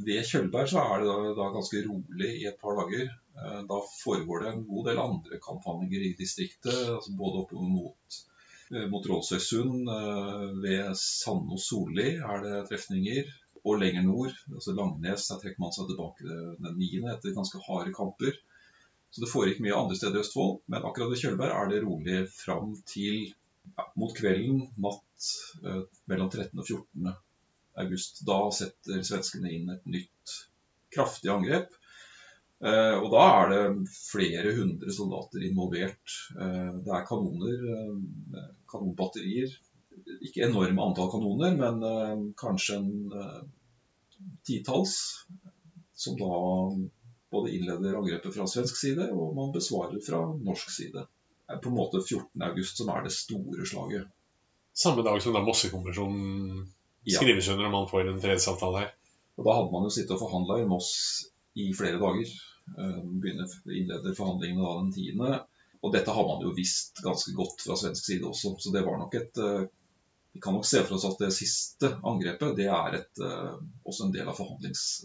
Ved 0.03 0.25
Kjølberg 0.25 0.71
så 0.71 0.81
er 0.81 1.03
det 1.03 1.11
da, 1.11 1.33
da 1.37 1.51
ganske 1.53 1.83
rolig 1.85 2.31
i 2.39 2.47
et 2.49 2.57
par 2.57 2.79
dager. 2.79 3.11
Eh, 3.37 3.61
da 3.69 3.79
foregår 4.03 4.43
det 4.43 4.51
en 4.51 4.67
god 4.67 4.89
del 4.89 5.01
andre 5.03 5.39
kampanjer 5.41 6.05
i 6.09 6.13
distriktet, 6.19 6.79
altså 6.97 7.15
både 7.17 7.43
opp 7.43 7.53
mot 7.57 8.19
eh, 8.73 8.87
mot 8.91 9.07
Rålsøysund. 9.09 9.89
Ved 10.63 10.93
Sand 10.99 11.51
og 11.53 11.61
Solli 11.61 12.15
er 12.17 12.45
det 12.45 12.65
trefninger 12.71 13.31
og 13.63 13.79
lenger 13.79 14.03
nord, 14.03 14.33
altså 14.51 14.73
Langnes, 14.75 15.27
der 15.29 15.39
trekker 15.39 15.63
man 15.63 15.71
seg 15.75 15.87
tilbake 15.87 16.25
den 16.27 16.79
9. 16.79 16.89
etter 17.13 17.35
ganske 17.35 17.61
harde 17.67 17.93
kamper. 17.95 18.35
Så 19.13 19.21
det 19.21 19.29
foregikk 19.29 19.61
mye 19.63 19.77
andre 19.77 19.95
steder 19.95 20.17
i 20.17 20.25
Østfold, 20.25 20.57
men 20.73 20.85
akkurat 20.87 21.11
ved 21.11 21.21
Kjølberg 21.21 21.53
er 21.53 21.69
det 21.69 21.83
rolig 21.83 22.17
fram 22.33 22.73
til 22.89 23.27
ja, 23.29 23.85
mot 23.99 24.15
kvelden, 24.17 24.65
natt 24.83 25.27
eh, 25.63 25.83
mellom 26.11 26.31
13. 26.33 26.49
og 26.57 26.65
14. 26.65 27.13
august. 27.83 28.23
Da 28.27 28.39
setter 28.57 29.05
svenskene 29.05 29.53
inn 29.53 29.69
et 29.71 29.85
nytt 29.95 30.33
kraftig 30.93 31.31
angrep. 31.31 31.71
Eh, 32.63 32.95
og 32.95 33.09
da 33.11 33.23
er 33.41 33.49
det 33.51 33.91
flere 33.91 34.53
hundre 34.55 34.93
soldater 34.95 35.43
involvert. 35.43 36.13
Eh, 36.39 36.69
det 36.85 36.93
er 36.95 37.07
kanoner, 37.09 37.63
eh, 37.73 38.45
kanonbatterier, 38.71 39.51
ikke 40.23 40.45
enorme 40.47 40.85
antall 40.85 41.09
kanoner, 41.11 41.57
men 41.59 42.31
kanskje 42.39 42.79
en 42.79 42.93
titalls. 44.47 44.95
Som 45.93 46.15
da 46.17 46.29
både 47.31 47.51
innleder 47.53 47.99
angrepet 47.99 48.33
fra 48.33 48.47
svensk 48.49 48.79
side, 48.79 49.09
og 49.13 49.35
man 49.37 49.53
besvarer 49.53 50.01
fra 50.05 50.23
norsk 50.33 50.71
side. 50.73 51.03
Det 51.43 51.55
er 51.55 51.61
på 51.61 51.69
en 51.69 51.77
måte 51.77 52.01
14.8 52.01 52.65
som 52.71 52.89
er 52.89 53.05
det 53.05 53.13
store 53.13 53.67
slaget. 53.69 54.09
Samme 54.73 55.05
dag 55.05 55.21
som 55.21 55.35
da 55.35 55.43
Mossekonvensjonen 55.45 56.65
skrives 57.05 57.47
ja. 57.47 57.53
under 57.53 57.69
og 57.69 57.75
man 57.75 57.91
får 57.91 58.09
en 58.09 58.21
fredsavtale 58.23 58.81
her. 58.81 58.91
Og 59.37 59.45
Da 59.45 59.55
hadde 59.59 59.73
man 59.75 59.85
jo 59.85 59.93
sittet 59.93 60.15
og 60.15 60.23
forhandla 60.23 60.59
i 60.61 60.67
Moss 60.69 60.89
i 61.59 61.69
flere 61.77 62.01
dager. 62.01 62.33
Uh, 62.73 62.99
begynner 63.03 63.51
innleder 63.67 64.15
forhandlingene 64.17 64.63
da 64.63 64.75
den 64.79 64.93
tiende. 64.95 65.31
Og 65.83 65.91
dette 65.93 66.15
har 66.15 66.27
man 66.27 66.43
jo 66.45 66.53
visst 66.55 67.01
ganske 67.03 67.33
godt 67.35 67.63
fra 67.65 67.75
svensk 67.79 68.05
side 68.07 68.27
også, 68.27 68.55
så 68.59 68.71
det 68.71 68.85
var 68.85 69.01
nok 69.01 69.17
et 69.19 69.41
vi 70.33 70.41
kan 70.41 70.53
nok 70.53 70.65
se 70.65 70.81
for 70.81 70.95
oss 70.97 71.05
at 71.05 71.19
det 71.21 71.33
siste 71.35 71.91
angrepet 72.09 72.55
det 72.57 72.65
er 72.65 72.95
et, 72.97 73.19
uh, 73.21 73.53
også 73.85 74.07
en 74.07 74.15
del 74.15 74.29
av 74.29 74.39
forhandlings... 74.39 75.03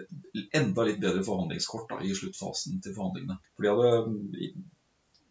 Et 0.00 0.54
enda 0.56 0.86
litt 0.86 1.00
bedre 1.02 1.20
forhandlingskort 1.26 1.90
da, 1.90 1.98
i 2.00 2.14
sluttfasen 2.16 2.78
til 2.80 2.94
forhandlingene. 2.96 3.36
For 3.58 3.66
de 3.66 3.72
hadde, 3.74 4.46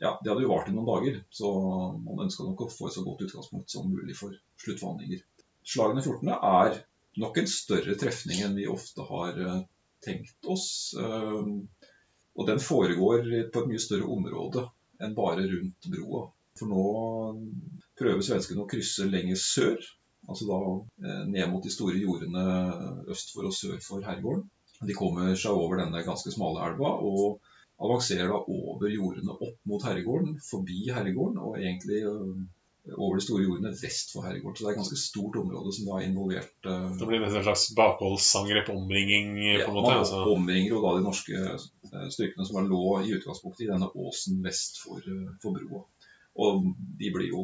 ja, 0.04 0.12
de 0.22 0.30
hadde 0.30 0.44
jo 0.44 0.52
vart 0.52 0.70
i 0.70 0.76
noen 0.76 0.86
dager, 0.86 1.18
så 1.34 1.50
man 2.06 2.22
ønska 2.28 2.46
nok 2.46 2.62
å 2.62 2.70
få 2.70 2.92
et 2.92 2.98
så 3.00 3.02
godt 3.08 3.24
utgangspunkt 3.26 3.74
som 3.74 3.90
mulig 3.90 4.14
for 4.20 4.36
sluttforhandlinger. 4.62 5.24
Slagene 5.66 6.04
14. 6.06 6.30
er 6.36 6.78
nok 7.24 7.42
en 7.42 7.50
større 7.50 7.98
trefning 8.04 8.44
enn 8.46 8.60
vi 8.60 8.70
ofte 8.70 9.08
har 9.10 9.42
tenkt 10.06 10.48
oss. 10.48 10.68
Og 11.00 12.48
den 12.48 12.62
foregår 12.64 13.26
på 13.52 13.62
et 13.64 13.72
mye 13.72 13.82
større 13.84 14.08
område 14.08 14.66
enn 15.04 15.16
bare 15.18 15.48
rundt 15.48 15.88
broa. 15.92 16.26
For 16.60 16.72
nå 16.72 16.86
prøver 18.00 18.26
svenskene 18.26 18.64
å 18.64 18.70
krysse 18.70 19.08
lenger 19.08 19.40
sør, 19.40 19.78
altså 20.28 20.48
da 20.50 20.60
eh, 21.08 21.22
ned 21.32 21.52
mot 21.52 21.64
de 21.64 21.72
store 21.72 22.00
jordene 22.00 22.44
øst 23.12 23.34
for 23.36 23.48
og 23.48 23.56
sør 23.56 23.78
for 23.84 24.04
herregården. 24.06 24.48
De 24.88 24.96
kommer 24.96 25.34
seg 25.40 25.56
over 25.56 25.82
denne 25.82 26.04
ganske 26.06 26.32
smale 26.32 26.64
elva 26.70 26.94
og 27.04 27.42
avanserer 27.84 28.32
da 28.32 28.40
over 28.40 28.92
jordene 28.92 29.36
opp 29.36 29.58
mot 29.68 29.84
herregården, 29.84 30.38
forbi 30.44 30.86
herregården, 30.92 31.40
og 31.44 31.60
egentlig 31.60 32.02
over 32.98 33.20
de 33.20 33.24
store 33.26 33.44
jordene 33.46 33.72
vest 33.76 34.14
for 34.14 34.26
Herregård. 34.26 34.58
Så 34.58 34.64
det 34.64 34.70
er 34.70 34.76
et 34.76 34.80
ganske 34.82 35.00
stort 35.00 35.38
område 35.42 35.74
som 35.76 35.90
da 35.90 36.00
er 36.00 36.08
involvert. 36.08 36.56
uh, 36.66 36.88
Det 37.00 37.08
blir 37.10 37.22
nesten 37.24 37.42
en 37.42 37.48
slags 37.48 37.66
bakholdsangrep, 37.78 38.72
omringing, 38.74 39.34
på 39.64 39.70
en 39.70 39.78
måte. 39.78 39.92
man 39.92 40.04
Altså. 40.04 40.24
omringer 40.34 40.74
jo 40.76 40.82
da 40.86 40.96
de 40.98 41.06
norske 41.06 41.44
eh, 41.44 42.08
styrkene 42.16 42.48
som 42.48 42.62
lå 42.70 42.84
i 43.04 43.14
utgangspunktet 43.18 43.68
i 43.68 43.72
denne 43.72 43.92
åsen 43.94 44.42
vest 44.46 44.82
for, 44.84 45.04
eh, 45.04 45.30
for 45.44 45.58
broa. 45.58 45.84
Og 46.40 46.70
de 47.00 47.14
blir 47.14 47.30
jo 47.34 47.44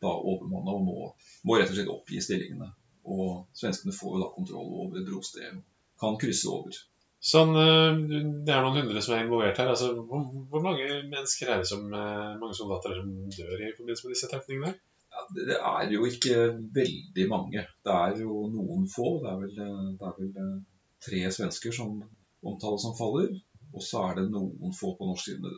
da 0.00 0.12
overmanna 0.16 0.76
og 0.78 0.84
må, 0.86 1.10
må 1.44 1.58
rett 1.58 1.70
og 1.72 1.76
slett 1.76 1.92
oppgi 1.92 2.22
stillingene. 2.24 2.70
Og 3.10 3.46
svenskene 3.56 3.92
får 3.96 4.16
jo 4.16 4.22
da 4.24 4.30
kontroll 4.34 4.72
over 4.84 5.04
brostedet 5.04 5.60
kan 6.00 6.16
krysse 6.20 6.48
over. 6.48 6.72
Sånn, 7.20 7.50
eh, 7.52 7.98
det 8.46 8.52
er 8.54 8.62
noen 8.64 8.78
hundre 8.80 9.00
som 9.04 9.14
er 9.14 9.26
involvert 9.26 9.58
her. 9.60 9.70
Altså, 9.74 9.90
hvor, 10.08 10.22
hvor 10.48 10.62
mange 10.64 10.86
mennesker 11.10 11.50
er 11.52 11.60
det 11.60 11.68
som, 11.68 11.82
eh, 11.92 12.38
mange 12.40 12.56
soldater 12.56 12.94
er 12.94 13.02
som 13.02 13.10
dør 13.36 13.60
i 13.60 13.74
forbindelse 13.76 14.06
med 14.06 14.14
disse 14.14 14.30
trefningene? 14.30 14.72
Ja, 15.10 15.24
det, 15.36 15.58
er 15.58 15.92
jo 15.92 16.06
ikke 16.08 16.38
veldig 16.78 17.26
mange. 17.28 17.66
Det 17.84 17.98
er 18.06 18.22
jo 18.22 18.46
noen 18.54 18.88
få. 18.88 19.18
Det 19.20 19.28
er 19.34 19.42
vel, 19.42 19.52
det 20.00 20.08
er 20.08 20.16
vel 20.16 20.32
eh, 20.46 20.56
tre 21.04 21.22
svensker 21.36 21.76
som 21.76 22.00
omtales 22.40 22.88
som 22.88 22.96
faller. 22.96 23.36
Og 23.76 23.84
så 23.84 24.06
er 24.08 24.22
det 24.22 24.30
noen 24.32 24.72
få 24.74 24.94
på 24.96 25.12
norsk 25.12 25.28
side. 25.28 25.54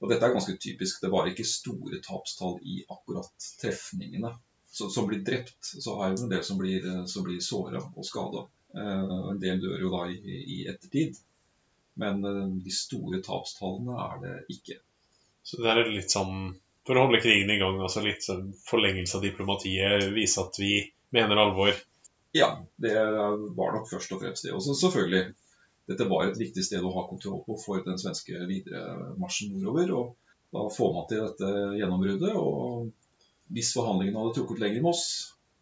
Og 0.00 0.12
dette 0.12 0.28
er 0.28 0.36
ganske 0.36 0.58
typisk. 0.60 1.00
Det 1.00 1.12
var 1.12 1.32
ikke 1.32 1.48
store 1.48 2.04
tapstall 2.04 2.60
i 2.60 2.82
akkurat 2.92 3.50
trefningene. 3.62 4.36
Så, 4.70 4.92
som 4.92 5.08
blir 5.08 5.24
drept. 5.24 5.64
Så 5.64 5.96
er 5.96 6.12
det 6.12 6.26
en 6.26 6.36
del 6.36 6.44
som 6.46 6.60
blir, 6.60 6.84
som 7.08 7.24
blir 7.24 7.40
såra 7.42 7.80
og 7.88 8.04
skada. 8.06 8.44
Eh, 8.76 9.12
en 9.32 9.40
del 9.42 9.60
dør 9.62 9.82
jo 9.82 9.92
da 9.96 10.06
i, 10.12 10.38
i 10.56 10.58
ettertid. 10.70 11.18
Men 12.00 12.24
eh, 12.24 12.46
de 12.64 12.74
store 12.74 13.22
tapstallene 13.26 13.98
er 14.06 14.24
det 14.24 14.34
ikke. 14.56 14.78
Så 15.42 15.60
det 15.62 15.72
er 15.72 15.88
litt 15.88 16.12
sånn 16.12 16.54
for 16.86 16.96
å 16.96 17.04
holde 17.06 17.20
krigen 17.22 17.52
i 17.52 17.58
gang, 17.60 17.76
altså 17.82 18.02
litt 18.02 18.24
sånn 18.24 18.48
forlengelse 18.66 19.18
av 19.18 19.24
diplomatiet, 19.26 20.08
vise 20.14 20.40
at 20.42 20.56
vi 20.58 20.72
mener 21.14 21.38
alvor. 21.38 21.74
Ja, 22.34 22.48
det 22.80 22.94
var 23.56 23.74
nok 23.74 23.90
først 23.90 24.14
og 24.14 24.22
fremst 24.22 24.46
det. 24.46 24.54
Og 24.56 24.64
selvfølgelig, 24.64 25.34
dette 25.90 26.06
var 26.08 26.26
et 26.26 26.40
viktig 26.40 26.64
sted 26.64 26.84
å 26.86 26.92
ha 26.94 27.04
kontroll 27.10 27.42
på 27.46 27.58
for 27.60 27.84
den 27.84 27.98
svenske 28.00 28.46
videre 28.48 29.12
marsjen 29.20 29.52
nordover. 29.52 29.92
Og 29.98 30.56
da 30.56 30.64
får 30.72 30.92
man 30.96 31.08
til 31.10 31.24
dette 31.26 31.50
gjennombruddet. 31.78 32.34
Og 32.38 33.54
hvis 33.54 33.74
forhandlingene 33.76 34.22
hadde 34.22 34.38
trukket 34.38 34.62
lenger 34.62 34.84
med 34.84 34.92
oss, 34.94 35.04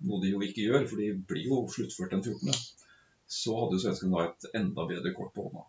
noe 0.06 0.22
de 0.22 0.32
jo 0.34 0.42
ikke 0.44 0.68
gjør, 0.68 0.84
for 0.90 1.02
de 1.02 1.12
blir 1.28 1.48
jo 1.48 1.62
sluttført 1.72 2.14
den 2.14 2.24
14., 2.24 2.52
så 3.28 3.56
hadde 3.58 3.76
jo 3.76 3.82
svenskene 3.84 4.14
da 4.16 4.28
et 4.28 4.48
enda 4.56 4.86
bedre 4.88 5.12
kort 5.16 5.34
på 5.36 5.46
hånda. 5.48 5.66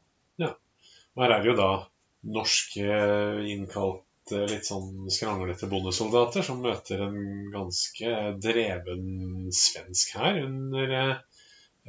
Og 1.19 1.25
her 1.25 1.33
er 1.35 1.41
det 1.43 1.49
jo 1.51 1.57
da 1.59 1.71
norske 2.35 2.99
innkalt 3.51 4.05
litt 4.49 4.67
sånn 4.67 5.09
skranglete 5.11 5.67
bondesoldater 5.67 6.45
som 6.45 6.61
møter 6.63 7.01
en 7.01 7.17
ganske 7.51 8.11
dreven 8.39 9.49
svensk 9.55 10.13
her 10.19 10.37
under 10.43 10.93
eh, 10.95 11.15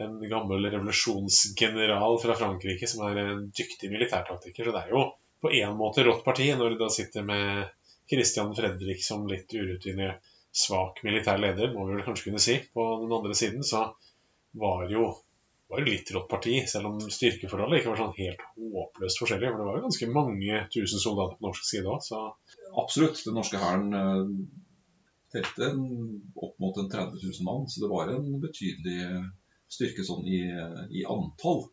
en 0.01 0.17
gammel 0.31 0.65
revolusjonsgeneral 0.73 2.17
fra 2.23 2.37
Frankrike 2.39 2.89
som 2.89 3.05
er 3.11 3.21
en 3.23 3.45
dyktig 3.53 3.91
militærtaktiker. 3.93 4.65
Så 4.67 4.75
det 4.75 4.83
er 4.87 4.95
jo 4.95 5.05
på 5.45 5.53
en 5.61 5.77
måte 5.77 6.07
rått 6.07 6.25
parti 6.25 6.49
når 6.57 6.75
du 6.75 6.81
da 6.81 6.89
sitter 6.93 7.27
med 7.29 7.69
Christian 8.11 8.55
Fredrik 8.57 9.05
som 9.05 9.29
litt 9.31 9.53
urutinert, 9.55 10.25
svak 10.51 11.05
militær 11.07 11.39
leder, 11.39 11.71
må 11.71 11.85
vi 11.87 11.95
vel 11.95 12.07
kanskje 12.09 12.27
kunne 12.27 12.41
si. 12.43 12.57
På 12.75 12.97
den 13.05 13.13
andre 13.15 13.37
siden 13.39 13.63
så 13.63 13.85
var 14.59 14.89
jo 14.91 15.13
var 15.71 15.83
jo 15.83 15.89
litt 15.89 16.11
rått 16.15 16.29
parti, 16.31 16.55
selv 16.71 16.91
om 16.91 16.99
styrkeforholdet 17.01 17.81
ikke 17.81 17.93
var 17.93 18.01
sånn 18.01 18.17
helt 18.19 18.45
håpløst 18.57 19.23
forskjellig. 19.23 19.51
For 19.51 19.63
det 19.63 19.69
var 19.69 19.79
jo 19.79 19.85
ganske 19.87 20.09
mange 20.15 20.63
tusen 20.75 21.03
soldater 21.03 21.39
på 21.39 21.49
norsk 21.49 21.69
side 21.69 21.91
òg, 21.91 22.03
så 22.05 22.25
Absolutt. 22.81 23.23
Den 23.27 23.37
norske 23.39 23.59
hæren 23.59 23.97
eh, 23.99 24.31
telte 25.35 25.73
opp 26.39 26.55
mot 26.63 26.79
en 26.79 26.91
30 26.91 27.19
000 27.23 27.47
mann, 27.47 27.67
så 27.71 27.83
det 27.83 27.91
var 27.91 28.13
en 28.13 28.29
betydelig 28.43 29.25
styrke 29.71 30.07
sånn 30.07 30.27
i, 30.27 30.43
i 31.01 31.05
antall. 31.07 31.67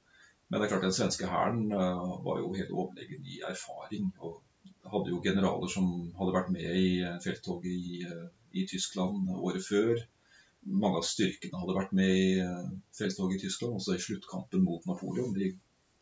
Men 0.47 0.60
det 0.62 0.67
er 0.67 0.71
klart 0.73 0.86
den 0.88 0.95
svenske 0.95 1.29
hæren 1.29 1.67
eh, 1.69 2.03
var 2.25 2.41
jo 2.41 2.53
helt 2.57 2.73
overlegen 2.73 3.25
i 3.25 3.41
erfaring. 3.45 4.12
og 4.21 4.43
hadde 4.91 5.12
jo 5.12 5.21
generaler 5.23 5.71
som 5.71 5.88
hadde 6.17 6.36
vært 6.36 6.51
med 6.53 6.77
i 6.79 6.89
felttoget 7.23 7.71
i, 7.71 8.03
eh, 8.07 8.27
i 8.60 8.65
Tyskland 8.69 9.29
året 9.36 9.65
før. 9.65 9.99
Mange 10.67 10.99
av 10.99 11.06
styrkene 11.08 11.60
hadde 11.62 11.75
vært 11.77 11.93
med 11.95 12.12
i 12.12 12.39
eh, 12.43 12.67
felttoget 12.97 13.38
i 13.39 13.45
Tyskland, 13.45 13.77
også 13.80 13.95
i 13.95 14.03
sluttkampen 14.03 14.63
mot 14.65 14.84
Napoleon. 14.89 15.34
De, 15.38 15.53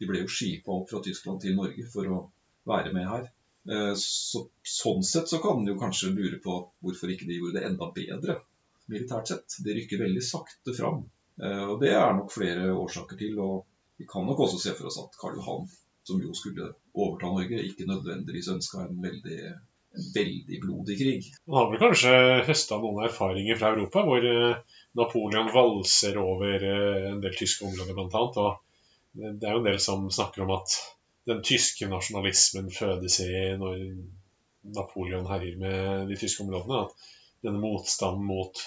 de 0.01 0.09
ble 0.09 0.23
jo 0.23 0.31
skipa 0.31 0.73
opp 0.73 0.89
fra 0.89 1.01
Tyskland 1.05 1.41
til 1.43 1.55
Norge 1.57 1.85
for 1.93 2.09
å 2.09 2.19
være 2.65 2.93
med 2.95 3.05
her. 3.11 3.27
Eh, 3.69 3.93
Så, 3.99 4.47
sånn 4.65 5.03
sett 5.05 5.29
så 5.29 5.39
kan 5.43 5.61
en 5.61 5.69
jo 5.69 5.77
kanskje 5.79 6.13
lure 6.15 6.39
på 6.41 6.57
hvorfor 6.81 7.13
ikke 7.13 7.29
de 7.29 7.37
gjorde 7.39 7.59
det 7.59 7.67
enda 7.69 7.91
bedre 7.95 8.39
militært 8.91 9.31
sett. 9.31 9.59
De 9.65 9.73
rykker 9.77 10.01
veldig 10.01 10.23
sakte 10.25 10.73
fram. 10.77 11.05
Eh, 11.41 11.63
Og 11.69 11.79
det 11.81 11.93
er 11.93 12.13
nok 12.17 12.33
flere 12.33 12.73
årsaker 12.73 13.17
til. 13.21 13.37
Og 13.41 13.65
vi 13.97 14.05
kan 14.09 14.25
nok 14.27 14.41
også 14.47 14.59
se 14.61 14.73
for 14.77 14.89
oss 14.89 14.99
at 15.01 15.15
Karl 15.21 15.37
Johan, 15.39 15.69
som 16.05 16.21
jo 16.21 16.33
skulle 16.37 16.71
overta 16.93 17.29
Norge, 17.31 17.61
ikke 17.69 17.87
nødvendigvis 17.89 18.49
ønska 18.53 18.83
en 18.85 18.99
veldig, 19.01 19.39
en 19.95 20.11
veldig 20.15 20.59
blodig 20.63 20.97
krig. 20.99 21.29
Man 21.47 21.57
har 21.59 21.71
vel 21.71 21.81
kanskje 21.81 22.11
høsta 22.47 22.79
noen 22.81 23.05
erfaringer 23.07 23.59
fra 23.59 23.71
Europa, 23.73 24.03
hvor 24.07 24.27
eh, 24.29 24.75
Napoleon 24.99 25.51
valser 25.53 26.19
over 26.21 26.67
eh, 26.69 27.07
en 27.13 27.23
del 27.23 27.35
tyske 27.39 27.67
områder, 27.67 27.95
blant 27.97 28.15
annet. 28.19 28.39
Og 28.43 28.61
det 29.15 29.33
det 29.39 29.47
er 29.47 29.55
jo 29.55 29.63
en 29.63 29.69
del 29.69 29.79
som 29.79 30.07
snakker 30.11 30.43
om 30.43 30.53
at 30.57 30.77
den 31.29 31.41
tyske 31.45 31.87
nasjonalismen 31.89 32.67
fødes 32.73 33.19
i 33.23 33.29
når 33.57 33.77
Napoleon 34.75 35.29
herjer 35.29 35.59
med 35.61 36.09
de 36.11 36.17
tyske 36.19 36.43
områdene. 36.43 36.83
At 36.85 37.45
denne 37.45 37.61
motstanden 37.61 38.27
mot 38.27 38.59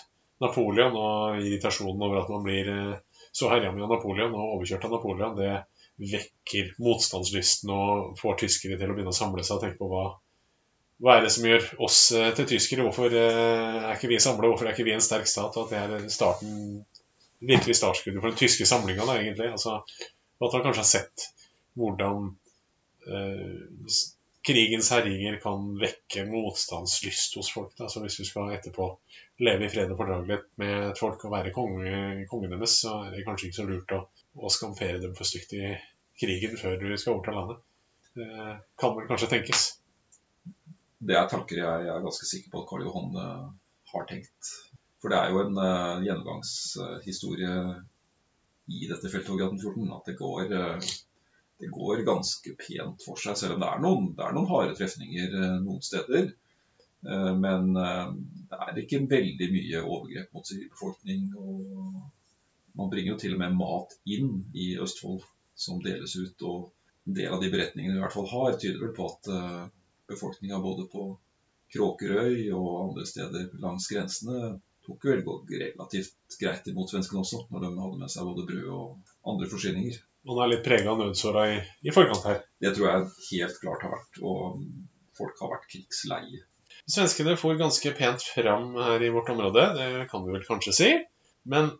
Napoleon 0.42 0.96
og 0.96 1.42
irritasjonen 1.42 2.04
over 2.06 2.22
at 2.22 2.32
man 2.32 2.46
blir 2.46 2.70
eh, 2.72 2.94
så 3.32 3.50
herja 3.52 3.72
med 3.74 3.84
av 3.84 3.92
Napoleon 3.96 4.34
og 4.34 4.54
overkjørt 4.56 4.86
av 4.88 4.96
Napoleon, 4.96 5.36
det 5.38 5.52
vekker 5.98 6.72
motstandslysten 6.82 7.72
og 7.74 8.18
får 8.20 8.38
tyskere 8.44 8.78
til 8.78 8.90
å 8.90 8.96
begynne 8.96 9.12
å 9.12 9.18
samle 9.18 9.44
seg 9.44 9.58
og 9.58 9.64
tenke 9.64 9.80
på 9.80 9.90
hva, 9.90 10.04
hva 10.98 11.14
er 11.14 11.24
det 11.24 11.30
som 11.30 11.46
gjør 11.46 11.66
oss 11.86 12.00
eh, 12.16 12.30
til 12.34 12.48
tyskere? 12.50 12.84
Hvorfor 12.88 13.14
eh, 13.14 13.78
er 13.84 13.94
ikke 13.94 14.10
vi 14.10 14.18
samla? 14.22 14.50
Hvorfor 14.50 14.66
er 14.66 14.74
ikke 14.74 14.88
vi 14.88 14.96
en 14.96 15.04
sterk 15.04 15.30
stat? 15.30 15.54
Og 15.54 15.68
at 15.68 15.74
det 15.74 15.98
er 16.02 16.10
starten, 16.10 16.84
virkelig 17.38 17.78
startskuddet 17.78 18.18
for 18.18 18.32
den 18.32 18.40
tyske 18.40 18.66
samlinga, 18.66 19.06
da, 19.06 19.18
egentlig. 19.20 19.52
Altså, 19.54 19.78
at 19.78 20.56
man 20.56 20.64
kanskje 20.66 20.82
har 20.82 20.90
sett 20.90 21.28
hvordan 21.78 22.32
eh, 23.06 23.94
krigens 24.48 24.90
herjinger 24.90 25.38
kan 25.42 25.70
vekke 25.78 26.26
motstandslyst 26.32 27.38
hos 27.38 27.52
folk. 27.54 27.76
Da. 27.78 27.86
Så 27.92 28.02
hvis 28.02 28.18
du 28.18 28.26
skal 28.26 28.56
etterpå 28.56 28.90
leve 29.46 29.68
i 29.68 29.70
fred 29.70 29.94
og 29.94 30.02
fordragelighet 30.02 30.50
med 30.58 30.76
et 30.90 30.98
folk 30.98 31.22
og 31.28 31.34
være 31.36 31.54
konge, 31.54 32.26
kongen 32.30 32.56
deres, 32.56 32.80
så 32.82 33.04
er 33.04 33.14
det 33.14 33.26
kanskje 33.28 33.52
ikke 33.52 33.60
så 33.60 33.70
lurt 33.70 33.94
å, 33.94 34.02
å 34.34 34.50
skamfere 34.50 34.98
dem 35.04 35.14
for 35.14 35.30
stygt 35.30 35.54
i 35.54 35.76
krigen 36.18 36.58
før 36.58 36.74
du 36.80 36.90
skal 36.98 37.20
overta 37.20 37.38
landet. 37.38 37.62
Det 38.18 38.30
kan 38.80 38.96
vel 38.96 39.06
kanskje 39.06 39.30
tenkes. 39.36 39.68
Det 40.98 41.14
er 41.14 41.28
tanker 41.30 41.60
jeg, 41.60 41.86
er 41.86 42.02
ganske 42.02 42.26
sikker 42.26 42.50
på 42.52 42.62
at 42.62 42.70
Karl 42.70 42.86
Johan 42.86 43.14
eh, 43.22 43.44
har 43.92 44.06
tenkt. 44.10 44.50
For 44.98 45.12
det 45.12 45.18
er 45.18 45.30
jo 45.30 45.44
en 45.44 45.60
uh, 45.60 46.00
gjennomgangshistorie 46.02 47.52
i 48.68 48.88
dette 48.90 49.10
felttoget 49.12 49.54
1814 49.54 49.94
at 49.94 50.10
det 50.10 50.16
går, 50.18 50.54
uh, 50.58 50.88
det 51.62 51.70
går 51.70 52.02
ganske 52.08 52.54
pent 52.58 53.06
for 53.06 53.20
seg, 53.22 53.38
selv 53.38 53.56
om 53.56 53.62
det 53.62 53.70
er 53.70 53.84
noen, 53.84 54.10
det 54.18 54.26
er 54.26 54.34
noen 54.34 54.50
harde 54.50 54.74
trefninger 54.78 55.38
uh, 55.38 55.56
noen 55.62 55.82
steder. 55.84 56.32
Men 56.98 57.68
det 57.78 58.56
er 58.58 58.78
ikke 58.80 58.98
veldig 59.06 59.46
mye 59.52 59.82
overgrep 59.84 60.32
mot 60.34 60.48
sivilbefolkning. 60.48 61.28
Man 62.74 62.90
bringer 62.90 63.12
jo 63.12 63.18
til 63.22 63.36
og 63.36 63.38
med 63.38 63.54
mat 63.54 63.94
inn 64.16 64.32
i 64.50 64.72
Østfold 64.82 65.22
som 65.54 65.78
deles 65.84 66.16
ut. 66.18 66.42
og 66.42 67.06
En 67.06 67.14
del 67.20 67.36
av 67.36 67.38
de 67.44 67.52
beretningene 67.54 67.94
vi 67.94 68.00
i 68.00 68.02
hvert 68.02 68.16
fall 68.16 68.26
har, 68.32 68.58
tyder 68.58 68.82
vel 68.82 68.96
på 68.98 69.06
at 69.12 69.30
befolkninga 70.10 70.60
både 70.64 70.88
på 70.92 71.10
Kråkerøy 71.72 72.48
og 72.56 72.68
andre 72.86 73.04
steder 73.08 73.50
langs 73.60 73.88
grensene 73.92 74.54
tok 74.88 75.04
vel 75.04 75.22
relativt 75.52 76.36
greit 76.40 76.68
imot 76.70 76.90
svenskene 76.90 77.20
også, 77.20 77.42
når 77.52 77.64
de 77.64 77.72
hadde 77.76 78.02
med 78.02 78.12
seg 78.12 78.28
både 78.28 78.44
brød 78.48 78.68
og 78.72 79.32
andre 79.32 79.48
forsyninger. 79.50 79.98
Man 80.28 80.40
er 80.42 80.52
litt 80.52 80.64
prega 80.64 80.92
av 80.92 81.02
nødsåra 81.02 81.42
i, 81.52 81.58
i 81.84 81.92
forkant 81.94 82.24
her. 82.28 82.40
Det 82.60 82.72
tror 82.76 82.88
jeg 82.88 83.10
helt 83.28 83.58
klart 83.62 83.84
har 83.84 83.92
vært, 83.94 84.20
og 84.24 84.62
folk 85.18 85.42
har 85.44 85.52
vært 85.52 85.68
krigsleie. 85.74 86.40
Svenskene 86.88 87.36
for 87.36 87.58
ganske 87.60 87.92
pent 87.96 88.24
fram 88.32 88.72
her 88.80 89.04
i 89.04 89.12
vårt 89.12 89.28
område, 89.34 89.66
det 89.76 90.08
kan 90.10 90.24
vi 90.24 90.32
vel 90.32 90.46
kanskje 90.48 90.74
si. 90.78 90.90
Men 91.48 91.70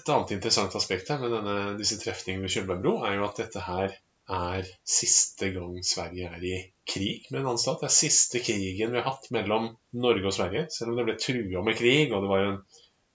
et 0.00 0.08
annet 0.08 0.34
interessant 0.36 0.74
aspekt 0.76 1.12
her 1.12 1.20
med 1.20 1.32
denne, 1.36 1.56
disse 1.80 2.00
trefningene 2.00 2.46
ved 2.46 2.54
Kjølbergbro, 2.56 2.96
er 3.04 3.18
jo 3.18 3.28
at 3.28 3.40
dette 3.44 3.64
her 3.68 3.98
er 4.34 4.68
siste 4.88 5.50
gang 5.52 5.76
Sverige 5.84 6.32
er 6.32 6.44
i 6.48 6.56
krig 6.88 7.28
med 7.30 7.40
en 7.40 7.50
annen 7.50 7.60
stat. 7.60 7.80
Det 7.82 7.88
er 7.88 7.96
siste 7.96 8.40
krigen 8.44 8.92
vi 8.92 9.00
har 9.00 9.08
hatt 9.08 9.30
mellom 9.34 9.70
Norge 9.96 10.28
og 10.28 10.36
Sverige, 10.36 10.66
selv 10.74 10.92
om 10.92 10.98
det 10.98 11.06
ble 11.08 11.16
trua 11.20 11.64
med 11.66 11.78
krig, 11.78 12.12
og 12.12 12.24
det 12.24 12.30
var 12.30 12.46
en, 12.48 12.58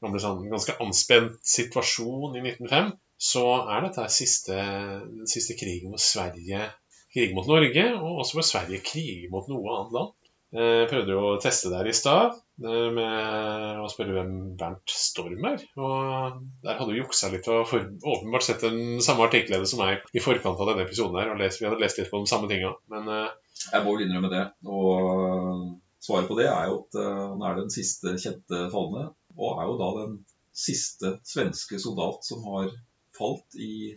det 0.05 0.23
sånn, 0.23 0.45
ganske 0.51 0.77
anspent 0.84 1.39
situasjon 1.45 2.38
i 2.39 2.43
1905, 2.45 2.93
så 3.19 3.45
er 3.67 3.84
dette 3.86 4.05
siste, 4.15 4.55
den 4.55 5.29
siste 5.29 5.58
krigen 5.60 5.91
hvor 5.91 6.01
Sverige 6.01 6.69
kriger 7.13 7.36
mot 7.36 7.49
Norge, 7.49 7.86
og 7.99 8.23
også 8.23 8.39
hvor 8.39 8.47
Sverige 8.47 8.82
kriger 8.86 9.27
mot 9.34 9.49
noe 9.51 9.75
annet 9.75 9.97
land. 9.97 10.15
Jeg 10.49 10.88
prøvde 10.89 11.13
jo 11.13 11.25
å 11.27 11.41
teste 11.41 11.69
der 11.69 11.85
i 11.85 11.93
stad 11.93 12.39
eh, 12.65 12.88
med 12.95 13.81
å 13.83 13.89
spørre 13.91 14.15
hvem 14.15 14.31
Bernt 14.57 14.89
Storm 14.89 15.45
er. 15.45 15.62
Og 15.77 16.39
der 16.63 16.79
hadde 16.79 16.95
du 16.95 16.97
juksa 16.97 17.29
litt 17.29 17.45
og 17.53 17.67
for, 17.69 17.85
åpenbart 17.85 18.47
sett 18.47 18.65
den 18.65 18.97
samme 19.05 19.27
artikkelen 19.27 19.67
som 19.69 19.83
meg 19.83 20.07
i 20.17 20.23
forkant 20.23 20.57
av 20.57 20.71
denne 20.71 20.88
episoden 20.88 21.19
her, 21.21 21.29
og 21.29 21.43
lest, 21.43 21.62
vi 21.62 21.69
hadde 21.69 21.83
lest 21.83 22.01
litt 22.01 22.09
på 22.09 22.23
de 22.23 22.31
samme 22.31 22.49
tinga. 22.49 22.73
Men 22.89 23.13
eh, 23.13 23.29
Jeg 23.67 23.85
må 23.85 23.93
vel 23.93 24.07
innrømme 24.07 24.33
det. 24.33 24.43
Og 24.65 25.77
svaret 26.01 26.31
på 26.31 26.39
det 26.39 26.49
er 26.49 26.71
jo 26.71 26.81
at 26.81 26.99
eh, 27.03 27.23
han 27.35 27.45
er 27.45 27.62
den 27.62 27.73
siste 27.75 28.17
kjente 28.17 28.65
falne, 28.73 29.05
og 29.38 29.62
er 29.62 29.69
jo 29.69 29.79
da 29.83 29.93
den 30.01 30.19
siste 30.49 31.19
svenske 31.29 31.77
soldat 31.79 32.25
som 32.25 32.41
har 32.49 32.73
falt 33.15 33.53
i 33.59 33.93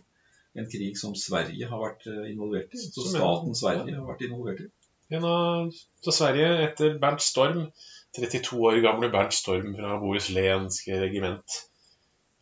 en 0.53 0.69
krig 0.69 0.97
som 1.01 1.15
Sverige 1.17 1.65
har 1.69 1.81
vært 1.81 2.05
eh, 2.11 2.29
involvert 2.29 2.77
i. 2.77 2.85
Så 2.93 3.09
staten 3.09 3.57
Sverige 3.57 3.97
har 3.97 4.05
vært 4.05 4.25
involvert 4.27 4.61
i. 4.67 4.69
av 5.21 5.69
Sverige 6.09 6.47
etter 6.65 6.97
Bernt 7.01 7.21
Storm, 7.21 7.67
32 8.17 8.57
år 8.57 8.79
gamle 8.81 9.11
Bernt 9.13 9.37
Storm 9.37 9.75
fra 9.77 9.99
Bohuslenske 10.01 10.97
regiment. 11.03 11.59